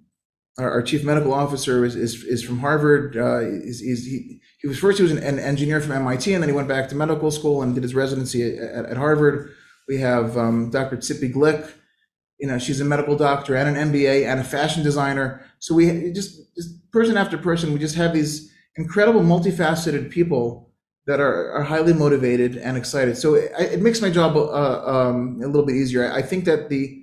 our, 0.58 0.68
our, 0.68 0.82
chief 0.82 1.04
medical 1.04 1.32
officer 1.32 1.84
is, 1.84 1.94
is, 1.94 2.24
is 2.24 2.42
from 2.42 2.58
Harvard. 2.58 3.16
Uh, 3.16 3.38
he's, 3.38 3.78
he's, 3.78 4.04
he, 4.04 4.40
he 4.60 4.66
was 4.66 4.78
first 4.78 4.98
he 4.98 5.04
was 5.04 5.12
an, 5.12 5.18
an, 5.18 5.38
engineer 5.38 5.80
from 5.80 5.92
MIT, 5.92 6.34
and 6.34 6.42
then 6.42 6.50
he 6.50 6.56
went 6.56 6.68
back 6.68 6.88
to 6.88 6.96
medical 6.96 7.30
school 7.30 7.62
and 7.62 7.74
did 7.74 7.84
his 7.84 7.94
residency 7.94 8.58
at, 8.58 8.84
at 8.84 8.96
Harvard. 8.96 9.52
We 9.86 9.98
have 9.98 10.36
um, 10.36 10.70
Dr. 10.70 10.96
Tzipi 10.96 11.32
Glick. 11.32 11.72
You 12.42 12.48
know, 12.48 12.58
she's 12.58 12.80
a 12.80 12.84
medical 12.84 13.16
doctor 13.16 13.54
and 13.54 13.76
an 13.76 13.92
MBA 13.92 14.26
and 14.26 14.40
a 14.40 14.44
fashion 14.44 14.82
designer. 14.82 15.46
So 15.60 15.76
we 15.76 16.10
just, 16.10 16.54
just 16.56 16.90
person 16.90 17.16
after 17.16 17.38
person, 17.38 17.72
we 17.72 17.78
just 17.78 17.94
have 17.94 18.12
these 18.12 18.52
incredible, 18.76 19.20
multifaceted 19.20 20.10
people 20.10 20.68
that 21.06 21.20
are, 21.20 21.52
are 21.52 21.62
highly 21.62 21.92
motivated 21.92 22.56
and 22.56 22.76
excited. 22.76 23.16
So 23.16 23.34
it, 23.34 23.52
it 23.58 23.80
makes 23.80 24.02
my 24.02 24.10
job 24.10 24.36
uh, 24.36 24.82
um, 24.84 25.40
a 25.40 25.46
little 25.46 25.64
bit 25.64 25.76
easier. 25.76 26.10
I 26.12 26.20
think 26.20 26.44
that 26.46 26.68
the 26.68 26.98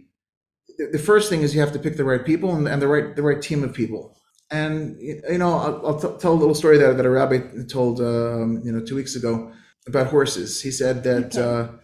the 0.91 0.99
first 0.99 1.29
thing 1.29 1.41
is 1.41 1.53
you 1.53 1.61
have 1.61 1.73
to 1.73 1.79
pick 1.79 1.97
the 1.97 2.05
right 2.05 2.25
people 2.25 2.55
and, 2.55 2.67
and 2.67 2.81
the 2.81 2.87
right 2.87 3.15
the 3.15 3.23
right 3.23 3.41
team 3.41 3.63
of 3.63 3.73
people. 3.73 4.17
And 4.51 4.97
you 4.99 5.37
know, 5.37 5.53
I'll, 5.53 5.87
I'll 5.87 5.99
t- 5.99 6.17
tell 6.19 6.33
a 6.33 6.39
little 6.41 6.55
story 6.55 6.77
that, 6.79 6.97
that 6.97 7.05
a 7.05 7.09
rabbi 7.09 7.39
told 7.67 8.01
um, 8.01 8.61
you 8.63 8.71
know 8.71 8.83
two 8.83 8.95
weeks 8.95 9.15
ago 9.15 9.51
about 9.87 10.07
horses. 10.07 10.61
He 10.61 10.71
said 10.71 11.03
that, 11.03 11.37
okay. 11.37 11.41
uh, 11.41 11.77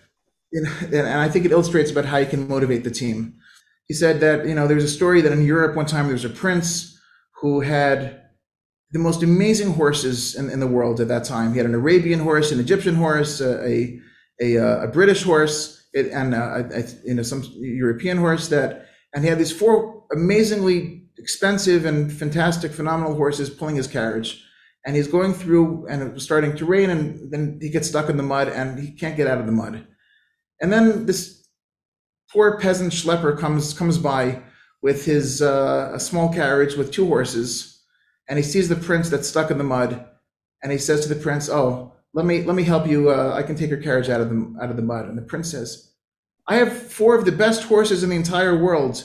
you 0.52 0.66
and 0.82 1.08
I 1.08 1.30
think 1.30 1.46
it 1.46 1.52
illustrates 1.52 1.92
about 1.92 2.06
how 2.06 2.18
you 2.18 2.26
can 2.26 2.48
motivate 2.48 2.84
the 2.84 2.92
team. 2.92 3.36
He 3.88 3.94
said 3.94 4.20
that 4.22 4.48
you 4.48 4.56
know 4.56 4.68
there's 4.68 4.84
a 4.84 4.90
story 4.90 5.22
that 5.22 5.32
in 5.32 5.46
Europe 5.46 5.76
one 5.76 5.86
time 5.86 6.06
there 6.06 6.14
was 6.14 6.26
a 6.26 6.30
prince 6.30 7.00
who 7.42 7.62
had 7.62 8.22
the 8.92 9.00
most 9.00 9.24
amazing 9.24 9.74
horses 9.74 10.36
in, 10.36 10.50
in 10.50 10.60
the 10.60 10.68
world 10.68 11.02
at 11.02 11.08
that 11.10 11.26
time. 11.26 11.52
He 11.52 11.58
had 11.58 11.66
an 11.66 11.76
Arabian 11.76 12.20
horse, 12.20 12.52
an 12.52 12.60
Egyptian 12.60 12.96
horse, 12.96 13.42
a 13.42 13.66
a, 13.66 14.02
a, 14.42 14.84
a 14.84 14.88
British 14.88 15.24
horse, 15.24 15.86
and 15.94 16.34
uh, 16.34 16.64
a, 16.72 16.84
you 17.04 17.14
know 17.14 17.24
some 17.24 17.44
European 17.58 18.18
horse 18.18 18.48
that 18.50 18.88
and 19.14 19.24
he 19.24 19.30
had 19.30 19.40
these 19.40 19.52
four 19.52 20.04
amazingly 20.12 21.06
expensive 21.18 21.86
and 21.86 22.12
fantastic, 22.12 22.72
phenomenal 22.72 23.16
horses 23.16 23.50
pulling 23.50 23.78
his 23.78 23.88
carriage. 23.88 24.44
And 24.86 24.96
he's 24.96 25.08
going 25.08 25.34
through, 25.34 25.88
and 25.88 26.04
it 26.04 26.14
was 26.14 26.24
starting 26.24 26.56
to 26.58 26.66
rain, 26.66 26.92
and 26.92 27.32
then 27.32 27.58
he 27.60 27.70
gets 27.70 27.88
stuck 27.88 28.10
in 28.10 28.18
the 28.18 28.24
mud, 28.24 28.50
and 28.50 28.78
he 28.78 28.92
can't 28.92 29.18
get 29.18 29.26
out 29.26 29.40
of 29.40 29.48
the 29.48 29.52
mud. 29.52 29.88
And 30.62 30.72
then 30.72 31.08
this 31.08 31.45
poor 32.32 32.60
peasant 32.60 32.94
schlepper 32.94 33.38
comes 33.38 33.74
comes 33.74 33.98
by 33.98 34.42
with 34.82 35.06
his 35.06 35.42
uh, 35.42 35.92
a 35.94 36.00
small 36.00 36.34
carriage 36.34 36.76
with 36.76 36.92
two 36.92 37.08
horses, 37.08 37.82
and 38.30 38.38
he 38.38 38.44
sees 38.44 38.70
the 38.70 38.76
prince 38.76 39.10
that's 39.10 39.28
stuck 39.28 39.52
in 39.52 39.58
the 39.58 39.64
mud, 39.64 40.06
and 40.62 40.72
he 40.72 40.78
says 40.78 41.02
to 41.02 41.14
the 41.14 41.22
prince, 41.22 41.50
"Oh, 41.50 41.94
let 42.14 42.26
me 42.26 42.44
let 42.44 42.56
me 42.56 42.64
help 42.64 42.88
you. 42.88 43.10
Uh, 43.10 43.34
I 43.36 43.44
can 43.44 43.56
take 43.56 43.70
your 43.70 43.82
carriage 43.82 44.10
out 44.10 44.22
of 44.22 44.30
the 44.30 44.56
out 44.62 44.70
of 44.70 44.76
the 44.76 44.82
mud." 44.82 45.06
And 45.06 45.18
the 45.18 45.24
prince 45.24 45.52
says, 45.52 45.92
I 46.48 46.56
have 46.58 46.72
four 46.72 47.16
of 47.16 47.26
the 47.26 47.32
best 47.32 47.64
horses 47.64 48.04
in 48.04 48.10
the 48.10 48.16
entire 48.16 48.58
world. 48.58 49.04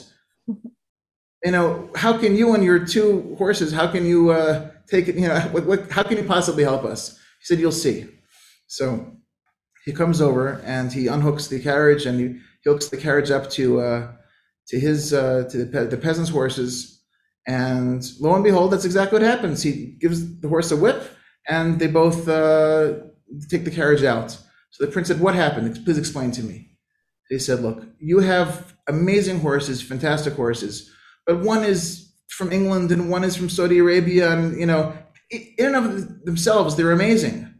You 1.43 1.51
know, 1.51 1.89
how 1.95 2.17
can 2.17 2.35
you 2.35 2.53
and 2.53 2.63
your 2.63 2.85
two 2.85 3.35
horses, 3.37 3.73
how 3.73 3.87
can 3.87 4.05
you 4.05 4.29
uh, 4.29 4.69
take 4.87 5.07
it? 5.07 5.15
You 5.15 5.27
know, 5.27 5.39
what, 5.51 5.65
what, 5.65 5.89
how 5.89 6.03
can 6.03 6.17
you 6.17 6.23
possibly 6.23 6.63
help 6.63 6.83
us? 6.83 7.17
He 7.39 7.45
said, 7.45 7.59
You'll 7.59 7.71
see. 7.71 8.07
So 8.67 9.11
he 9.83 9.91
comes 9.91 10.21
over 10.21 10.61
and 10.63 10.93
he 10.93 11.05
unhooks 11.05 11.49
the 11.49 11.59
carriage 11.59 12.05
and 12.05 12.19
he, 12.19 12.39
he 12.63 12.69
hooks 12.69 12.89
the 12.89 12.97
carriage 12.97 13.31
up 13.31 13.49
to 13.51 13.81
uh, 13.81 14.11
to 14.67 14.79
his 14.79 15.13
uh, 15.13 15.47
to 15.49 15.57
the, 15.57 15.65
pe- 15.65 15.87
the 15.87 15.97
peasant's 15.97 16.29
horses. 16.29 16.99
And 17.47 18.03
lo 18.19 18.35
and 18.35 18.43
behold, 18.43 18.71
that's 18.71 18.85
exactly 18.85 19.19
what 19.19 19.27
happens. 19.27 19.63
He 19.63 19.97
gives 19.99 20.39
the 20.41 20.47
horse 20.47 20.71
a 20.71 20.77
whip 20.77 21.03
and 21.47 21.79
they 21.79 21.87
both 21.87 22.27
uh, 22.27 22.99
take 23.49 23.65
the 23.65 23.71
carriage 23.71 24.03
out. 24.03 24.31
So 24.69 24.85
the 24.85 24.91
prince 24.91 25.07
said, 25.07 25.19
What 25.19 25.33
happened? 25.33 25.83
Please 25.83 25.97
explain 25.97 26.31
to 26.31 26.43
me 26.43 26.71
they 27.31 27.39
said, 27.39 27.61
look, 27.61 27.85
you 27.97 28.19
have 28.19 28.75
amazing 28.89 29.39
horses, 29.39 29.81
fantastic 29.81 30.33
horses, 30.33 30.91
but 31.25 31.39
one 31.39 31.63
is 31.63 32.11
from 32.27 32.51
England 32.51 32.91
and 32.91 33.09
one 33.09 33.23
is 33.23 33.37
from 33.37 33.49
Saudi 33.49 33.79
Arabia, 33.79 34.33
and 34.33 34.59
you 34.59 34.65
know, 34.65 34.93
in 35.31 35.73
and 35.73 35.75
of 35.75 36.25
themselves, 36.25 36.75
they're 36.75 36.91
amazing. 36.91 37.53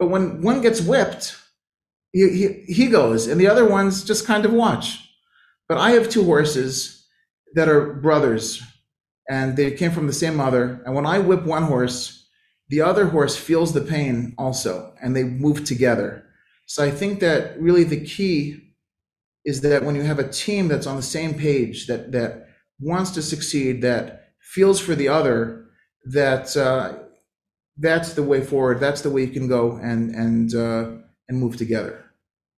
But 0.00 0.08
when 0.08 0.42
one 0.42 0.60
gets 0.60 0.80
whipped, 0.80 1.36
he, 2.20 2.64
he, 2.72 2.86
goes, 2.86 3.26
and 3.26 3.40
the 3.40 3.48
other 3.48 3.68
ones 3.68 4.04
just 4.04 4.26
kind 4.26 4.44
of 4.44 4.52
watch. 4.52 5.06
But 5.68 5.78
I 5.78 5.90
have 5.90 6.08
two 6.08 6.24
horses 6.24 7.06
that 7.54 7.68
are 7.68 7.94
brothers, 7.94 8.62
and 9.28 9.56
they 9.56 9.72
came 9.72 9.90
from 9.90 10.06
the 10.06 10.12
same 10.12 10.36
mother. 10.36 10.82
And 10.86 10.94
when 10.94 11.06
I 11.06 11.18
whip 11.18 11.44
one 11.44 11.64
horse, 11.64 12.28
the 12.68 12.80
other 12.80 13.06
horse 13.06 13.36
feels 13.36 13.72
the 13.72 13.80
pain 13.80 14.34
also, 14.38 14.94
and 15.02 15.14
they 15.14 15.24
move 15.24 15.64
together. 15.64 16.24
So 16.66 16.84
I 16.84 16.90
think 16.90 17.20
that 17.20 17.60
really 17.60 17.84
the 17.84 18.04
key 18.04 18.74
is 19.44 19.60
that 19.60 19.84
when 19.84 19.94
you 19.94 20.02
have 20.02 20.18
a 20.18 20.28
team 20.28 20.68
that's 20.68 20.86
on 20.86 20.96
the 20.96 21.02
same 21.02 21.34
page, 21.34 21.86
that 21.86 22.12
that 22.12 22.48
wants 22.80 23.10
to 23.12 23.22
succeed, 23.22 23.82
that 23.82 24.30
feels 24.40 24.80
for 24.80 24.94
the 24.94 25.08
other, 25.08 25.66
that 26.06 26.56
uh, 26.56 26.94
that's 27.78 28.14
the 28.14 28.22
way 28.22 28.42
forward. 28.42 28.80
That's 28.80 29.02
the 29.02 29.10
way 29.10 29.22
you 29.22 29.30
can 29.30 29.48
go 29.48 29.76
and 29.76 30.14
and 30.14 30.54
uh, 30.54 30.90
and 31.28 31.38
move 31.38 31.56
together. 31.56 32.05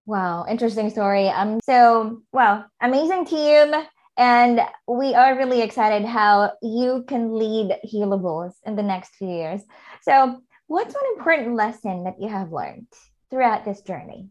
Wow, 0.09 0.47
interesting 0.49 0.89
story. 0.89 1.29
Um, 1.29 1.61
so 1.63 2.23
wow, 2.33 2.65
amazing 2.81 3.27
team, 3.27 3.75
and 4.17 4.63
we 4.89 5.15
are 5.15 5.37
really 5.37 5.61
excited 5.61 6.07
how 6.07 6.53
you 6.63 7.05
can 7.07 7.35
lead 7.39 7.77
Healables 7.93 8.55
in 8.65 8.75
the 8.75 8.83
next 8.83 9.17
few 9.17 9.29
years. 9.29 9.61
So, 10.01 10.41
what's 10.67 10.95
one 10.95 11.05
important 11.19 11.57
lesson 11.57 12.05
that 12.05 12.15
you 12.19 12.31
have 12.31 12.53
learned 12.53 12.87
throughout 13.29 13.67
this 13.67 13.83
journey? 13.83 14.31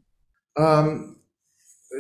Um, 0.58 1.18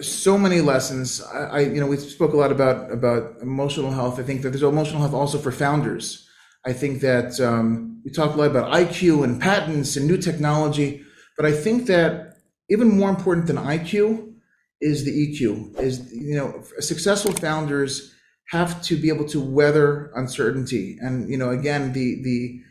so 0.02 0.40
many 0.40 0.60
lessons. 0.60 1.22
I, 1.22 1.38
I, 1.38 1.60
you 1.60 1.80
know, 1.80 1.86
we 1.86 1.98
spoke 1.98 2.34
a 2.34 2.38
lot 2.38 2.52
about 2.52 2.92
about 2.92 3.44
emotional 3.44 3.92
health. 3.92 4.20
I 4.20 4.24
think 4.24 4.42
that 4.42 4.50
there's 4.50 4.63
emotional 4.63 5.02
health 5.02 5.13
also 5.13 5.38
for 5.38 5.52
founders. 5.52 6.28
I 6.66 6.74
think 6.74 7.02
that 7.02 7.40
um, 7.40 8.02
we 8.04 8.10
talk 8.10 8.34
a 8.34 8.38
lot 8.38 8.50
about 8.50 8.74
IQ 8.74 9.24
and 9.24 9.40
patents 9.40 9.98
and 9.98 10.08
new 10.08 10.18
technology, 10.18 11.04
but 11.38 11.46
I 11.46 11.52
think 11.52 11.86
that 11.86 12.27
even 12.69 12.97
more 12.97 13.10
important 13.10 13.47
than 13.47 13.58
IQ 13.58 14.34
is 14.82 15.06
the 15.06 15.12
EQ. 15.12 15.80
Is 15.80 16.12
you 16.13 16.36
know, 16.36 16.63
successful 16.80 17.34
founders 17.34 18.13
have 18.49 18.82
to 18.84 18.95
be 18.95 19.10
able 19.10 19.25
to 19.25 19.41
weather 19.41 20.12
uncertainty, 20.15 20.97
and 21.01 21.30
you 21.30 21.38
know, 21.38 21.49
again, 21.49 21.93
the 21.93 22.21
the 22.23 22.62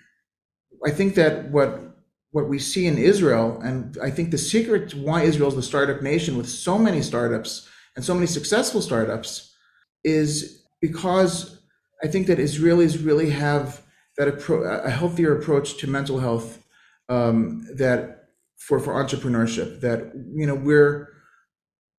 I 0.86 0.90
think 0.90 1.14
that 1.14 1.50
what 1.50 1.82
what 2.30 2.48
we 2.48 2.58
see 2.58 2.86
in 2.86 2.98
Israel, 2.98 3.60
and 3.62 3.96
I 4.02 4.10
think 4.10 4.30
the 4.30 4.38
secret 4.38 4.94
why 4.94 5.22
Israel 5.22 5.48
is 5.48 5.54
the 5.54 5.62
startup 5.62 6.02
nation 6.02 6.36
with 6.36 6.48
so 6.48 6.78
many 6.78 7.00
startups 7.02 7.68
and 7.94 8.04
so 8.04 8.14
many 8.14 8.26
successful 8.26 8.82
startups 8.82 9.54
is 10.04 10.62
because 10.80 11.60
I 12.02 12.08
think 12.08 12.26
that 12.26 12.38
Israelis 12.38 13.04
really 13.04 13.30
have 13.30 13.80
that 14.18 14.28
appro- 14.28 14.84
a 14.84 14.90
healthier 14.90 15.36
approach 15.36 15.78
to 15.78 15.86
mental 15.86 16.18
health 16.18 16.62
um, 17.08 17.66
that 17.76 18.15
for 18.58 18.80
for 18.80 18.94
entrepreneurship 18.94 19.80
that 19.80 20.12
you 20.34 20.46
know 20.46 20.54
we're 20.54 21.08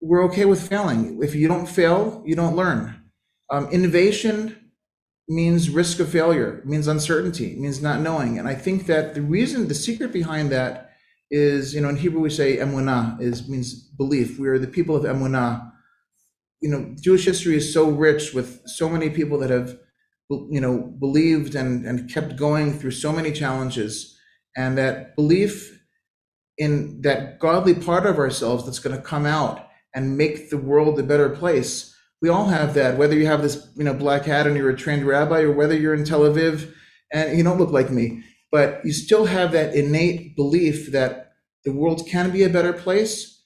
we're 0.02 0.24
okay 0.26 0.46
with 0.46 0.68
failing. 0.68 1.20
If 1.24 1.36
you 1.36 1.48
don't 1.48 1.68
fail, 1.68 2.22
you 2.26 2.36
don't 2.36 2.56
learn. 2.56 3.02
Um, 3.50 3.70
innovation 3.70 4.72
means 5.28 5.70
risk 5.70 6.00
of 6.00 6.10
failure, 6.10 6.62
means 6.66 6.88
uncertainty, 6.88 7.56
means 7.56 7.82
not 7.82 8.02
knowing. 8.02 8.38
And 8.38 8.48
I 8.48 8.56
think 8.56 8.86
that 8.86 9.14
the 9.14 9.22
reason, 9.22 9.68
the 9.68 9.74
secret 9.74 10.14
behind 10.14 10.52
that 10.52 10.92
is, 11.30 11.74
you 11.74 11.82
know, 11.82 11.90
in 11.90 11.98
Hebrew 11.98 12.22
we 12.22 12.30
say 12.30 12.58
emunah 12.58 13.20
is 13.22 13.48
means 13.50 13.74
belief. 13.74 14.40
We 14.40 14.48
are 14.48 14.60
the 14.60 14.68
people 14.68 14.96
of 14.96 15.04
emunah. 15.04 15.72
You 16.62 16.70
know, 16.70 16.96
Jewish 17.00 17.26
history 17.26 17.56
is 17.56 17.74
so 17.74 17.90
rich 17.90 18.34
with 18.34 18.62
so 18.66 18.90
many 18.90 19.10
people 19.10 19.38
that 19.40 19.50
have, 19.50 19.78
you 20.30 20.62
know, 20.62 20.80
believed 21.00 21.56
and, 21.56 21.86
and 21.86 22.10
kept 22.10 22.36
going 22.36 22.78
through 22.80 22.92
so 22.92 23.12
many 23.12 23.32
challenges. 23.32 24.18
And 24.56 24.78
that 24.78 25.16
belief 25.16 25.77
in 26.58 27.02
that 27.02 27.40
godly 27.40 27.74
part 27.74 28.06
of 28.06 28.18
ourselves 28.18 28.66
that's 28.66 28.80
going 28.80 28.96
to 28.96 29.02
come 29.02 29.26
out 29.26 29.68
and 29.94 30.18
make 30.18 30.50
the 30.50 30.58
world 30.58 31.00
a 31.00 31.04
better 31.04 31.30
place 31.30 31.94
we 32.22 32.30
all 32.30 32.48
have 32.48 32.74
that. 32.74 32.98
Whether 32.98 33.16
you 33.16 33.28
have 33.28 33.42
this, 33.42 33.68
you 33.76 33.84
know, 33.84 33.94
black 33.94 34.26
hat 34.26 34.48
and 34.48 34.56
you're 34.56 34.70
a 34.70 34.76
trained 34.76 35.06
rabbi, 35.06 35.42
or 35.42 35.52
whether 35.52 35.76
you're 35.76 35.94
in 35.94 36.04
Tel 36.04 36.22
Aviv 36.22 36.74
and 37.12 37.38
you 37.38 37.44
don't 37.44 37.60
look 37.60 37.72
like 37.72 37.92
me, 37.92 38.24
but 38.52 38.82
you 38.84 38.92
still 38.92 39.26
have 39.26 39.52
that 39.52 39.76
innate 39.76 40.36
belief 40.36 40.92
that 40.92 41.34
the 41.64 41.72
world 41.72 42.08
can 42.08 42.32
be 42.32 42.44
a 42.44 42.50
better 42.50 42.74
place. 42.74 43.44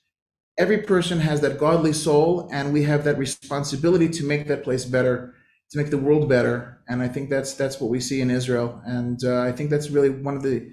Every 0.58 0.80
person 0.80 1.20
has 1.20 1.42
that 1.42 1.58
godly 1.58 1.94
soul, 1.94 2.50
and 2.52 2.74
we 2.74 2.84
have 2.84 3.04
that 3.04 3.18
responsibility 3.18 4.10
to 4.10 4.26
make 4.26 4.48
that 4.48 4.64
place 4.64 4.86
better, 4.86 5.34
to 5.72 5.78
make 5.78 5.90
the 5.90 5.98
world 5.98 6.30
better. 6.30 6.82
And 6.88 7.02
I 7.02 7.08
think 7.08 7.30
that's 7.30 7.54
that's 7.54 7.80
what 7.80 7.90
we 7.90 8.00
see 8.00 8.22
in 8.22 8.30
Israel, 8.30 8.82
and 8.86 9.24
uh, 9.24 9.42
I 9.42 9.52
think 9.52 9.70
that's 9.70 9.90
really 9.90 10.10
one 10.10 10.36
of 10.36 10.44
the 10.44 10.72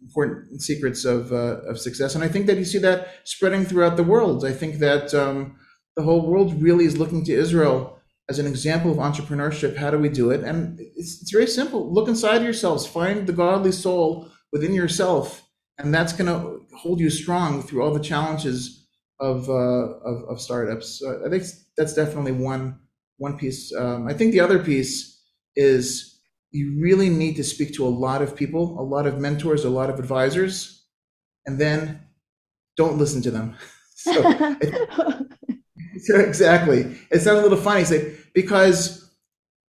important 0.00 0.62
secrets 0.62 1.04
of 1.04 1.32
uh, 1.32 1.62
of 1.70 1.78
success. 1.78 2.14
And 2.14 2.24
I 2.24 2.28
think 2.28 2.46
that 2.46 2.56
you 2.56 2.64
see 2.64 2.78
that 2.78 3.08
spreading 3.24 3.64
throughout 3.64 3.96
the 3.96 4.04
world. 4.04 4.44
I 4.44 4.52
think 4.52 4.78
that. 4.78 5.14
Um, 5.14 5.56
the 5.96 6.02
whole 6.02 6.26
world 6.26 6.62
really 6.62 6.84
is 6.84 6.98
looking 6.98 7.24
to 7.24 7.32
Israel 7.32 7.98
as 8.28 8.38
an 8.38 8.46
example 8.46 8.90
of 8.90 8.98
entrepreneurship. 8.98 9.76
How 9.76 9.90
do 9.90 9.98
we 9.98 10.08
do 10.08 10.30
it? 10.30 10.44
And 10.44 10.78
it's, 10.78 11.22
it's 11.22 11.30
very 11.30 11.46
simple. 11.46 11.92
Look 11.92 12.08
inside 12.08 12.42
yourselves, 12.42 12.86
find 12.86 13.26
the 13.26 13.32
godly 13.32 13.72
soul 13.72 14.30
within 14.52 14.74
yourself, 14.74 15.48
and 15.78 15.92
that's 15.92 16.12
going 16.12 16.26
to 16.26 16.60
hold 16.76 17.00
you 17.00 17.10
strong 17.10 17.62
through 17.62 17.82
all 17.82 17.92
the 17.92 18.00
challenges 18.00 18.86
of 19.18 19.48
uh, 19.48 19.52
of, 19.52 20.24
of, 20.28 20.40
startups. 20.40 21.00
So 21.00 21.22
I 21.24 21.30
think 21.30 21.44
that's 21.76 21.94
definitely 21.94 22.32
one 22.32 22.78
one 23.16 23.38
piece. 23.38 23.74
Um, 23.74 24.06
I 24.06 24.12
think 24.12 24.32
the 24.32 24.40
other 24.40 24.58
piece 24.58 25.18
is 25.54 26.15
you 26.56 26.80
really 26.80 27.08
need 27.08 27.36
to 27.36 27.44
speak 27.44 27.74
to 27.74 27.86
a 27.86 27.88
lot 27.88 28.22
of 28.22 28.34
people, 28.34 28.80
a 28.80 28.82
lot 28.82 29.06
of 29.06 29.18
mentors, 29.18 29.64
a 29.64 29.70
lot 29.70 29.90
of 29.90 29.98
advisors, 29.98 30.84
and 31.46 31.58
then 31.58 32.00
don't 32.76 32.98
listen 32.98 33.22
to 33.22 33.30
them. 33.30 33.54
So 36.06 36.18
exactly. 36.18 36.96
It 37.10 37.20
sounds 37.20 37.40
a 37.40 37.42
little 37.42 37.58
funny. 37.58 37.84
Say 37.84 38.16
because 38.34 39.10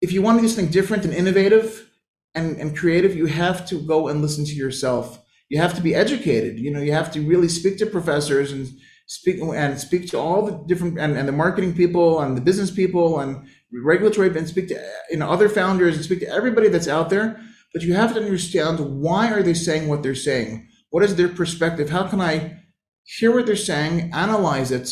if 0.01 0.13
you 0.13 0.23
want 0.23 0.39
to 0.39 0.43
do 0.43 0.49
something 0.49 0.73
different 0.73 1.05
and 1.05 1.15
innovative 1.15 1.89
and, 2.35 2.57
and 2.59 2.77
creative, 2.77 3.17
you 3.17 3.27
have 3.27 3.67
to 3.69 3.81
go 3.81 4.09
and 4.09 4.23
listen 4.23 4.45
to 4.45 4.53
yourself. 4.53 5.25
You 5.49 5.61
have 5.61 5.75
to 5.75 5.81
be 5.81 5.95
educated. 5.95 6.59
You 6.59 6.71
know, 6.71 6.81
you 6.81 6.93
have 6.93 7.13
to 7.13 7.21
really 7.21 7.49
speak 7.49 7.79
to 7.79 7.87
professors 7.87 8.53
and 8.53 8.69
speak 9.07 9.41
and 9.41 9.79
speak 9.79 10.11
to 10.11 10.19
all 10.19 10.45
the 10.45 10.65
different 10.67 10.99
and, 10.99 11.17
and 11.17 11.29
the 11.29 11.33
marketing 11.33 11.75
people 11.75 12.21
and 12.21 12.37
the 12.37 12.41
business 12.41 12.71
people 12.71 13.21
and 13.21 13.47
regulatory 13.85 14.29
and 14.37 14.49
speak 14.49 14.69
to 14.69 14.91
you 15.11 15.19
know 15.19 15.31
other 15.31 15.49
founders 15.49 15.97
and 15.97 16.05
speak 16.05 16.21
to 16.21 16.29
everybody 16.29 16.69
that's 16.69 16.89
out 16.89 17.11
there. 17.11 17.41
But 17.73 17.83
you 17.83 17.95
have 17.95 18.15
to 18.15 18.23
understand 18.23 18.79
why 19.03 19.31
are 19.31 19.43
they 19.43 19.55
saying 19.55 19.89
what 19.89 20.03
they're 20.03 20.15
saying? 20.15 20.69
What 20.91 21.03
is 21.03 21.17
their 21.17 21.29
perspective? 21.29 21.91
How 21.91 22.07
can 22.07 22.21
I 22.21 22.59
hear 23.05 23.35
what 23.35 23.47
they're 23.47 23.57
saying, 23.57 24.11
analyze 24.15 24.71
it, 24.71 24.89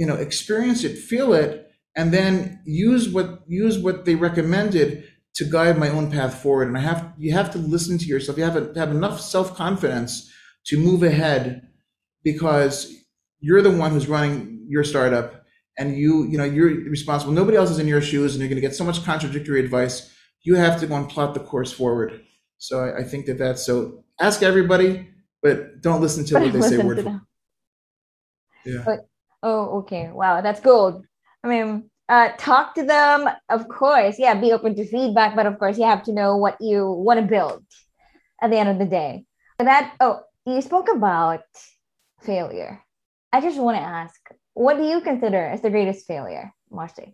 you 0.00 0.06
know 0.06 0.14
experience 0.14 0.82
it 0.82 0.96
feel 0.96 1.34
it 1.34 1.70
and 1.94 2.10
then 2.10 2.62
use 2.64 3.10
what 3.10 3.42
use 3.46 3.78
what 3.78 4.06
they 4.06 4.14
recommended 4.14 5.04
to 5.34 5.44
guide 5.44 5.76
my 5.76 5.90
own 5.90 6.10
path 6.10 6.42
forward 6.42 6.68
and 6.68 6.78
i 6.78 6.80
have 6.80 7.12
you 7.18 7.34
have 7.34 7.50
to 7.50 7.58
listen 7.58 7.98
to 7.98 8.06
yourself 8.06 8.38
you 8.38 8.44
have 8.44 8.72
to 8.72 8.80
have 8.80 8.90
enough 8.90 9.20
self-confidence 9.20 10.32
to 10.64 10.78
move 10.78 11.02
ahead 11.02 11.68
because 12.24 12.90
you're 13.40 13.60
the 13.60 13.70
one 13.70 13.90
who's 13.90 14.08
running 14.08 14.64
your 14.70 14.82
startup 14.82 15.39
and 15.80 15.96
you 15.96 16.26
you 16.28 16.38
know 16.38 16.44
you're 16.44 16.70
responsible 16.88 17.32
nobody 17.32 17.56
else 17.56 17.70
is 17.70 17.80
in 17.80 17.88
your 17.88 18.00
shoes 18.00 18.34
and 18.34 18.40
you're 18.40 18.48
going 18.48 18.62
to 18.62 18.66
get 18.68 18.76
so 18.76 18.84
much 18.84 19.04
contradictory 19.04 19.58
advice 19.58 20.14
you 20.42 20.54
have 20.54 20.78
to 20.78 20.86
go 20.86 20.94
and 20.94 21.08
plot 21.08 21.34
the 21.34 21.40
course 21.40 21.72
forward 21.72 22.20
so 22.58 22.84
i, 22.84 22.98
I 22.98 23.02
think 23.02 23.26
that 23.26 23.38
that's 23.38 23.64
so 23.64 24.04
ask 24.20 24.42
everybody 24.42 25.08
but 25.42 25.80
don't 25.80 26.00
listen 26.00 26.24
to 26.26 26.34
what 26.38 26.52
they 26.52 26.60
say 26.60 26.78
word 26.78 27.02
for 27.02 27.20
yeah 28.64 28.82
but 28.86 29.00
Oh, 29.42 29.78
okay. 29.78 30.10
Wow, 30.12 30.40
that's 30.40 30.60
gold 30.60 31.04
I 31.42 31.48
mean, 31.48 31.90
uh, 32.08 32.30
talk 32.36 32.74
to 32.74 32.84
them, 32.84 33.26
of 33.48 33.66
course. 33.68 34.18
Yeah, 34.18 34.34
be 34.34 34.52
open 34.52 34.74
to 34.74 34.86
feedback, 34.86 35.34
but 35.34 35.46
of 35.46 35.58
course, 35.58 35.78
you 35.78 35.84
have 35.84 36.02
to 36.02 36.12
know 36.12 36.36
what 36.36 36.60
you 36.60 36.90
want 36.90 37.18
to 37.18 37.26
build 37.26 37.64
at 38.42 38.50
the 38.50 38.58
end 38.58 38.68
of 38.68 38.78
the 38.78 38.84
day. 38.84 39.24
that, 39.58 39.94
oh, 40.00 40.20
you 40.44 40.60
spoke 40.60 40.90
about 40.92 41.44
failure. 42.20 42.82
I 43.32 43.40
just 43.40 43.58
want 43.58 43.78
to 43.78 43.82
ask, 43.82 44.20
what 44.64 44.76
do 44.76 44.84
you 44.84 45.00
consider 45.00 45.42
as 45.54 45.60
the 45.60 45.70
greatest 45.70 46.06
failure, 46.06 46.52
Moshe? 46.70 47.06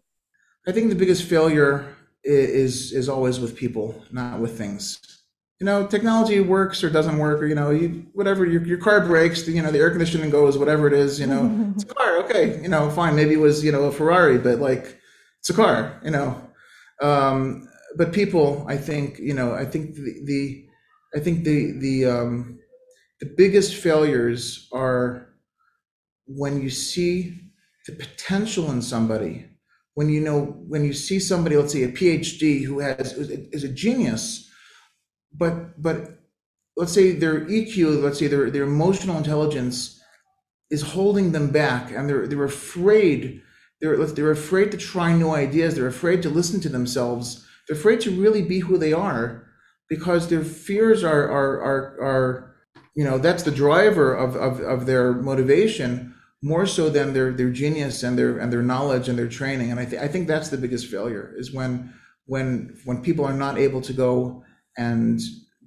I 0.68 0.72
think 0.72 0.88
the 0.88 1.00
biggest 1.02 1.22
failure 1.24 1.74
is 2.24 2.92
is 2.92 3.08
always 3.08 3.38
with 3.38 3.52
people, 3.54 3.86
not 4.10 4.40
with 4.40 4.58
things 4.58 4.84
you 5.58 5.64
know, 5.64 5.86
technology 5.86 6.40
works 6.40 6.84
or 6.84 6.90
doesn't 6.90 7.16
work, 7.16 7.40
or 7.40 7.46
you 7.46 7.54
know, 7.54 7.70
you 7.70 8.06
whatever 8.12 8.44
your, 8.44 8.62
your 8.66 8.78
car 8.78 9.00
breaks, 9.00 9.48
you 9.48 9.62
know, 9.62 9.70
the 9.70 9.78
air 9.78 9.90
conditioning 9.90 10.28
goes, 10.28 10.58
whatever 10.58 10.86
it 10.86 10.92
is, 10.92 11.18
you 11.18 11.26
know, 11.26 11.72
it's 11.74 11.84
a 11.84 11.86
car, 11.86 12.18
okay, 12.18 12.60
you 12.60 12.68
know, 12.68 12.90
fine. 12.90 13.16
Maybe 13.16 13.34
it 13.34 13.40
was 13.40 13.64
you 13.64 13.72
know 13.72 13.84
a 13.84 13.92
Ferrari, 13.92 14.38
but 14.38 14.58
like 14.58 14.98
it's 15.40 15.50
a 15.50 15.54
car, 15.54 15.98
you 16.04 16.10
know. 16.10 16.40
Um, 17.00 17.68
but 17.96 18.12
people, 18.12 18.66
I 18.68 18.76
think, 18.76 19.18
you 19.18 19.32
know, 19.32 19.54
I 19.54 19.64
think 19.64 19.94
the, 19.94 20.20
the 20.24 20.68
I 21.14 21.20
think 21.20 21.44
the 21.44 21.72
the 21.78 22.04
um, 22.04 22.58
the 23.20 23.32
biggest 23.34 23.76
failures 23.76 24.68
are 24.72 25.28
when 26.26 26.60
you 26.60 26.70
see 26.70 27.40
the 27.86 27.94
potential 27.94 28.70
in 28.70 28.82
somebody, 28.82 29.46
when 29.94 30.08
you 30.08 30.20
know 30.20 30.40
when 30.68 30.84
you 30.84 30.92
see 30.92 31.20
somebody, 31.20 31.56
let's 31.56 31.72
say 31.72 31.84
a 31.84 31.92
PhD 31.92 32.64
who 32.64 32.80
has 32.80 33.12
is 33.14 33.64
a 33.64 33.68
genius 33.68 34.46
but 35.38 35.80
but 35.80 36.20
let's 36.76 36.92
say 36.92 37.12
their 37.12 37.40
EQ, 37.46 38.02
let's 38.02 38.18
say 38.18 38.26
their 38.26 38.50
their 38.50 38.64
emotional 38.64 39.16
intelligence 39.16 40.00
is 40.70 40.82
holding 40.82 41.32
them 41.32 41.50
back, 41.50 41.90
and 41.92 42.08
they're 42.08 42.26
they're 42.26 42.44
afraid. 42.44 43.42
They're 43.80 44.04
they're 44.06 44.30
afraid 44.30 44.70
to 44.72 44.78
try 44.78 45.12
new 45.14 45.30
ideas. 45.30 45.74
They're 45.74 45.86
afraid 45.86 46.22
to 46.22 46.30
listen 46.30 46.60
to 46.62 46.68
themselves. 46.68 47.46
They're 47.68 47.76
afraid 47.78 48.00
to 48.02 48.10
really 48.10 48.42
be 48.42 48.60
who 48.60 48.78
they 48.78 48.92
are 48.92 49.46
because 49.88 50.28
their 50.28 50.44
fears 50.44 51.04
are 51.04 51.28
are 51.30 51.60
are 51.62 52.02
are 52.02 52.56
you 52.94 53.04
know 53.04 53.18
that's 53.18 53.42
the 53.42 53.50
driver 53.50 54.14
of 54.14 54.36
of, 54.36 54.60
of 54.60 54.86
their 54.86 55.12
motivation 55.12 56.14
more 56.42 56.66
so 56.66 56.88
than 56.88 57.12
their 57.12 57.32
their 57.32 57.50
genius 57.50 58.02
and 58.02 58.18
their 58.18 58.38
and 58.38 58.52
their 58.52 58.62
knowledge 58.62 59.08
and 59.08 59.18
their 59.18 59.28
training. 59.28 59.70
And 59.70 59.80
I 59.80 59.84
think 59.84 60.02
I 60.02 60.08
think 60.08 60.28
that's 60.28 60.48
the 60.48 60.58
biggest 60.58 60.86
failure 60.86 61.34
is 61.36 61.52
when 61.52 61.92
when 62.26 62.76
when 62.84 63.02
people 63.02 63.24
are 63.24 63.34
not 63.34 63.58
able 63.58 63.80
to 63.82 63.92
go 63.92 64.44
and 64.76 65.20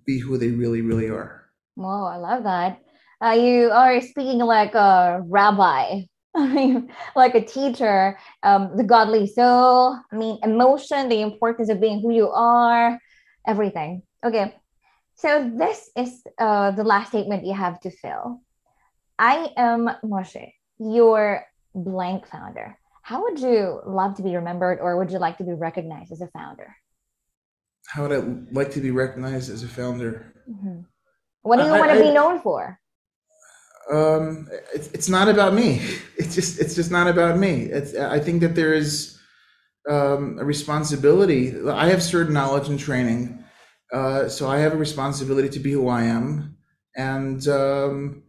be 0.05 0.19
who 0.19 0.37
they 0.37 0.49
really, 0.49 0.81
really 0.81 1.09
are. 1.09 1.45
Wow, 1.75 2.05
I 2.05 2.17
love 2.17 2.43
that. 2.43 2.81
Uh, 3.23 3.31
you 3.31 3.69
are 3.69 4.01
speaking 4.01 4.39
like 4.39 4.75
a 4.75 5.21
rabbi. 5.25 6.01
Like 7.15 7.35
a 7.35 7.43
teacher, 7.43 8.17
um, 8.43 8.77
the 8.77 8.83
godly 8.83 9.25
soul, 9.27 9.97
I 10.11 10.15
mean, 10.15 10.37
emotion, 10.43 11.09
the 11.09 11.21
importance 11.21 11.69
of 11.69 11.81
being 11.81 11.99
who 12.01 12.13
you 12.13 12.29
are, 12.29 12.99
everything. 13.47 14.03
Okay. 14.23 14.55
So 15.15 15.51
this 15.53 15.89
is 15.97 16.21
uh, 16.37 16.71
the 16.71 16.83
last 16.83 17.09
statement 17.09 17.45
you 17.45 17.53
have 17.53 17.79
to 17.81 17.91
fill. 17.91 18.39
I 19.17 19.51
am 19.57 19.89
Moshe, 20.05 20.53
your 20.79 21.45
blank 21.75 22.27
founder, 22.27 22.77
how 23.03 23.23
would 23.23 23.39
you 23.39 23.81
love 23.85 24.15
to 24.15 24.23
be 24.23 24.35
remembered 24.35 24.79
or 24.79 24.97
would 24.97 25.11
you 25.11 25.19
like 25.19 25.37
to 25.37 25.43
be 25.43 25.53
recognized 25.53 26.11
as 26.11 26.21
a 26.21 26.27
founder? 26.27 26.75
How 27.87 28.07
would 28.07 28.11
I 28.11 28.23
like 28.51 28.71
to 28.71 28.81
be 28.81 28.91
recognized 28.91 29.49
as 29.49 29.63
a 29.63 29.67
founder? 29.67 30.33
Mm-hmm. 30.49 30.81
What 31.41 31.57
do 31.57 31.63
you 31.63 31.73
I, 31.73 31.79
want 31.79 31.91
to 31.91 31.97
I, 31.97 32.01
be 32.01 32.11
known 32.11 32.39
for? 32.41 32.79
Um, 33.91 34.47
it's, 34.73 34.89
it's 34.89 35.09
not 35.09 35.27
about 35.27 35.53
me. 35.53 35.81
It's 36.17 36.35
just 36.35 36.59
it's 36.59 36.75
just 36.75 36.91
not 36.91 37.07
about 37.07 37.37
me. 37.37 37.61
It's 37.63 37.95
I 37.95 38.19
think 38.19 38.41
that 38.41 38.53
there 38.53 38.73
is 38.73 39.17
um, 39.89 40.37
a 40.37 40.43
responsibility. 40.43 41.55
I 41.67 41.87
have 41.87 42.03
certain 42.03 42.33
knowledge 42.33 42.67
and 42.67 42.77
training, 42.77 43.41
uh, 43.93 44.27
so 44.27 44.49
I 44.49 44.59
have 44.59 44.73
a 44.73 44.77
responsibility 44.77 45.47
to 45.47 45.59
be 45.59 45.71
who 45.71 45.87
I 45.87 46.03
am, 46.03 46.57
and 46.97 47.47
um, 47.47 48.23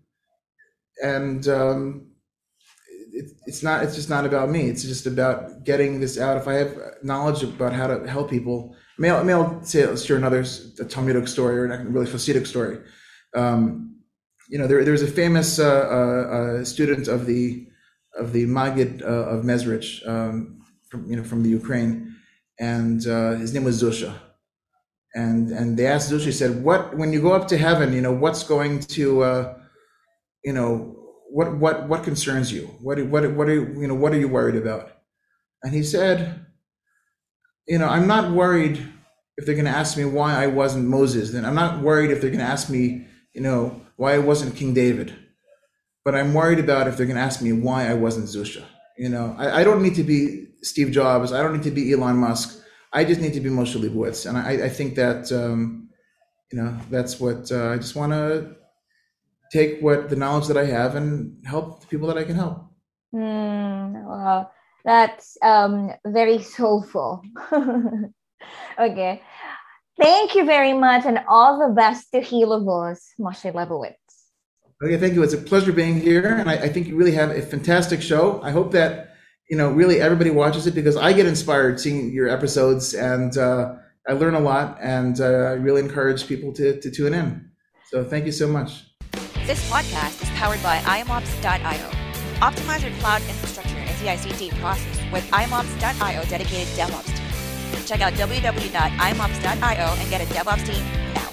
and 1.03 1.47
um, 1.49 2.10
it, 3.12 3.33
it's 3.46 3.62
not. 3.62 3.83
It's 3.83 3.94
just 3.94 4.09
not 4.09 4.25
about 4.25 4.51
me. 4.51 4.68
It's 4.68 4.83
just 4.83 5.07
about 5.07 5.64
getting 5.64 6.01
this 6.01 6.18
out. 6.18 6.37
If 6.37 6.49
I 6.49 6.55
have 6.55 6.77
knowledge 7.03 7.42
about 7.42 7.73
how 7.73 7.87
to 7.87 8.09
help 8.09 8.31
people, 8.31 8.77
may 8.99 9.11
I, 9.11 9.23
may 9.23 9.35
I 9.35 9.62
say 9.62 9.94
share 9.96 10.16
another 10.16 10.44
a 10.79 10.85
Talmudic 10.85 11.29
story 11.29 11.59
or 11.59 11.64
a 11.66 11.85
really 11.85 12.07
Hasidic 12.07 12.46
story. 12.46 12.79
Um, 13.35 13.96
you 14.49 14.59
know, 14.59 14.66
there, 14.66 14.85
there's 14.85 15.03
a 15.03 15.07
famous 15.07 15.59
uh, 15.59 15.64
uh, 15.64 16.35
uh, 16.37 16.64
student 16.64 17.09
of 17.09 17.27
the 17.27 17.66
of 18.18 18.33
the 18.33 18.44
Magid 18.46 19.03
uh, 19.03 19.07
of 19.07 19.44
Mezrich, 19.44 20.07
um, 20.09 20.61
from 20.88 21.09
you 21.09 21.16
know 21.16 21.23
from 21.25 21.42
the 21.42 21.49
Ukraine, 21.49 22.16
and 22.59 23.07
uh, 23.07 23.33
his 23.33 23.55
name 23.55 23.64
was 23.64 23.83
Zusha. 23.83 24.14
And 25.14 25.51
and 25.51 25.77
they 25.77 25.87
asked 25.87 26.11
Zusha, 26.11 26.27
he 26.27 26.33
said, 26.33 26.62
"What 26.64 26.96
when 26.96 27.12
you 27.12 27.20
go 27.23 27.33
up 27.33 27.49
to 27.49 27.57
heaven, 27.57 27.92
you 27.92 28.01
know, 28.01 28.12
what's 28.12 28.42
going 28.42 28.81
to, 28.81 29.23
uh, 29.23 29.59
you 30.44 30.53
know, 30.53 31.00
what 31.31 31.57
what 31.57 31.88
what 31.88 32.05
concerns 32.05 32.53
you? 32.53 32.66
What 32.81 32.99
what 33.07 33.31
what 33.33 33.49
are 33.49 33.55
you 33.55 33.87
know 33.87 33.95
what 33.95 34.12
are 34.12 34.19
you 34.19 34.29
worried 34.29 34.57
about?" 34.57 34.93
And 35.62 35.73
he 35.73 35.83
said, 35.83 36.47
"You 37.66 37.79
know, 37.79 37.88
I'm 37.88 38.07
not 38.07 38.33
worried 38.33 38.87
if 39.37 39.47
they're 39.47 39.55
going 39.55 39.64
to 39.66 39.71
ask 39.71 39.97
me 39.97 40.05
why 40.05 40.43
I 40.43 40.49
wasn't 40.49 40.87
Moses. 40.87 41.31
Then 41.31 41.45
I'm 41.45 41.55
not 41.55 41.83
worried 41.83 42.11
if 42.11 42.21
they're 42.21 42.31
going 42.31 42.45
to 42.45 42.53
ask 42.53 42.69
me." 42.69 43.07
you 43.33 43.40
know, 43.40 43.81
why 43.97 44.14
I 44.14 44.19
wasn't 44.19 44.57
King 44.57 44.75
David. 44.75 45.14
But 46.05 46.14
I'm 46.14 46.35
worried 46.35 46.59
about 46.59 46.88
if 46.88 46.97
they're 46.97 47.07
going 47.07 47.16
to 47.16 47.23
ask 47.23 47.43
me 47.43 47.53
why 47.53 47.88
I 47.88 47.95
wasn't 47.95 48.27
Zusha. 48.27 48.64
You 48.99 49.09
know, 49.09 49.35
I, 49.38 49.61
I, 49.61 49.64
don't 49.64 49.83
need 49.83 49.95
to 49.97 50.03
be 50.03 50.49
Steve 50.62 50.90
Jobs. 50.90 51.33
I 51.33 51.43
don't 51.43 51.53
need 51.53 51.62
to 51.62 51.71
be 51.71 51.93
Elon 51.93 52.16
Musk. 52.16 52.62
I 52.93 53.05
just 53.05 53.21
need 53.21 53.35
to 53.35 53.40
be 53.40 53.51
Moshe 53.51 53.77
Lebowitz. 53.77 54.29
And 54.29 54.37
I, 54.37 54.66
I 54.66 54.69
think 54.69 54.95
that, 54.97 55.31
um, 55.33 55.90
you 56.51 56.61
know, 56.61 56.77
that's 56.90 57.21
what 57.21 57.51
uh, 57.53 57.71
I 57.71 57.77
just 57.77 57.95
want 57.95 58.12
to 58.12 58.57
take 59.51 59.81
what 59.81 60.09
the 60.09 60.17
knowledge 60.17 60.47
that 60.47 60.57
I 60.57 60.67
have 60.67 60.95
and 60.95 61.37
help 61.45 61.81
the 61.81 61.87
people 61.87 62.09
that 62.09 62.19
I 62.19 62.25
can 62.25 62.37
help. 62.37 62.67
Mm, 63.15 64.05
wow. 64.05 64.51
That's 64.85 65.37
um, 65.43 65.91
very 66.07 66.41
soulful. 66.43 67.23
okay. 68.79 69.23
Thank 70.01 70.35
you 70.35 70.47
very 70.47 70.73
much, 70.73 71.05
and 71.05 71.21
all 71.29 71.59
the 71.59 71.75
best 71.75 72.11
to 72.13 72.21
Healables, 72.21 73.01
Moshe 73.21 73.53
Lebowitz. 73.53 73.97
Okay, 74.83 74.97
thank 74.97 75.13
you. 75.13 75.23
It's 75.23 75.35
a 75.35 75.39
pleasure 75.39 75.73
being 75.73 76.01
here, 76.01 76.37
and 76.37 76.49
I, 76.49 76.55
I, 76.55 76.69
think 76.71 76.87
you 76.87 76.97
really 76.97 77.13
have 77.13 77.31
a 77.31 77.43
fantastic 77.43 78.01
show. 78.01 78.41
I 78.43 78.51
hope 78.51 78.73
that 78.73 79.15
you 79.51 79.59
know 79.59 79.71
really 79.71 80.01
everybody 80.01 80.31
watches 80.31 80.67
it 80.67 80.75
because 80.75 80.97
I 80.97 81.13
get 81.13 81.27
inspired 81.27 81.79
seeing 81.79 82.13
your 82.13 82.31
episodes, 82.31 82.95
and 82.95 83.37
uh, 83.37 83.75
I 84.09 84.15
learn 84.15 84.35
a 84.35 84.41
lot, 84.41 84.79
and 84.81 85.21
uh, 85.21 85.25
I 85.25 85.53
really 85.53 85.83
encourage 85.83 86.27
people 86.27 86.55
to, 86.55 86.81
to 86.81 86.91
tune 86.91 87.13
in. 87.13 87.51
So 87.91 88.03
thank 88.03 88.25
you 88.25 88.33
so 88.33 88.49
much. 88.49 88.89
This 89.46 89.68
podcast 89.70 90.22
is 90.22 90.31
powered 90.31 90.62
by 90.62 90.79
iamops.io. 90.79 91.90
Optimize 92.40 92.83
your 92.83 92.92
cloud 93.00 93.22
infrastructure 93.22 93.76
and 93.76 93.96
CI/CD 93.98 94.50
process 94.61 95.00
with 95.12 95.24
iamops.io 95.31 96.24
dedicated 96.24 96.68
DevOps 96.74 97.07
team. 97.07 97.85
Check 97.87 98.00
out 98.00 98.12
www.iamops.io 98.14 99.94
and 99.98 100.11
get 100.11 100.20
a 100.20 100.26
DevOps 100.26 100.64
team 100.66 100.85
now. 101.14 101.31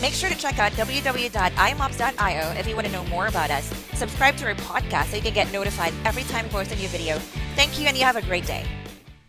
Make 0.00 0.14
sure 0.14 0.30
to 0.30 0.36
check 0.36 0.58
out 0.58 0.72
www.iamops.io 0.72 2.54
if 2.58 2.66
you 2.66 2.74
want 2.74 2.86
to 2.86 2.92
know 2.92 3.04
more 3.04 3.26
about 3.28 3.50
us. 3.50 3.70
Subscribe 3.94 4.36
to 4.38 4.46
our 4.46 4.54
podcast 4.54 5.10
so 5.10 5.16
you 5.16 5.22
can 5.22 5.34
get 5.34 5.52
notified 5.52 5.92
every 6.04 6.24
time 6.24 6.46
we 6.46 6.50
post 6.50 6.72
a 6.72 6.76
new 6.76 6.88
video. 6.88 7.18
Thank 7.54 7.78
you, 7.78 7.86
and 7.86 7.96
you 7.96 8.04
have 8.04 8.16
a 8.16 8.22
great 8.22 8.46
day. 8.46 8.64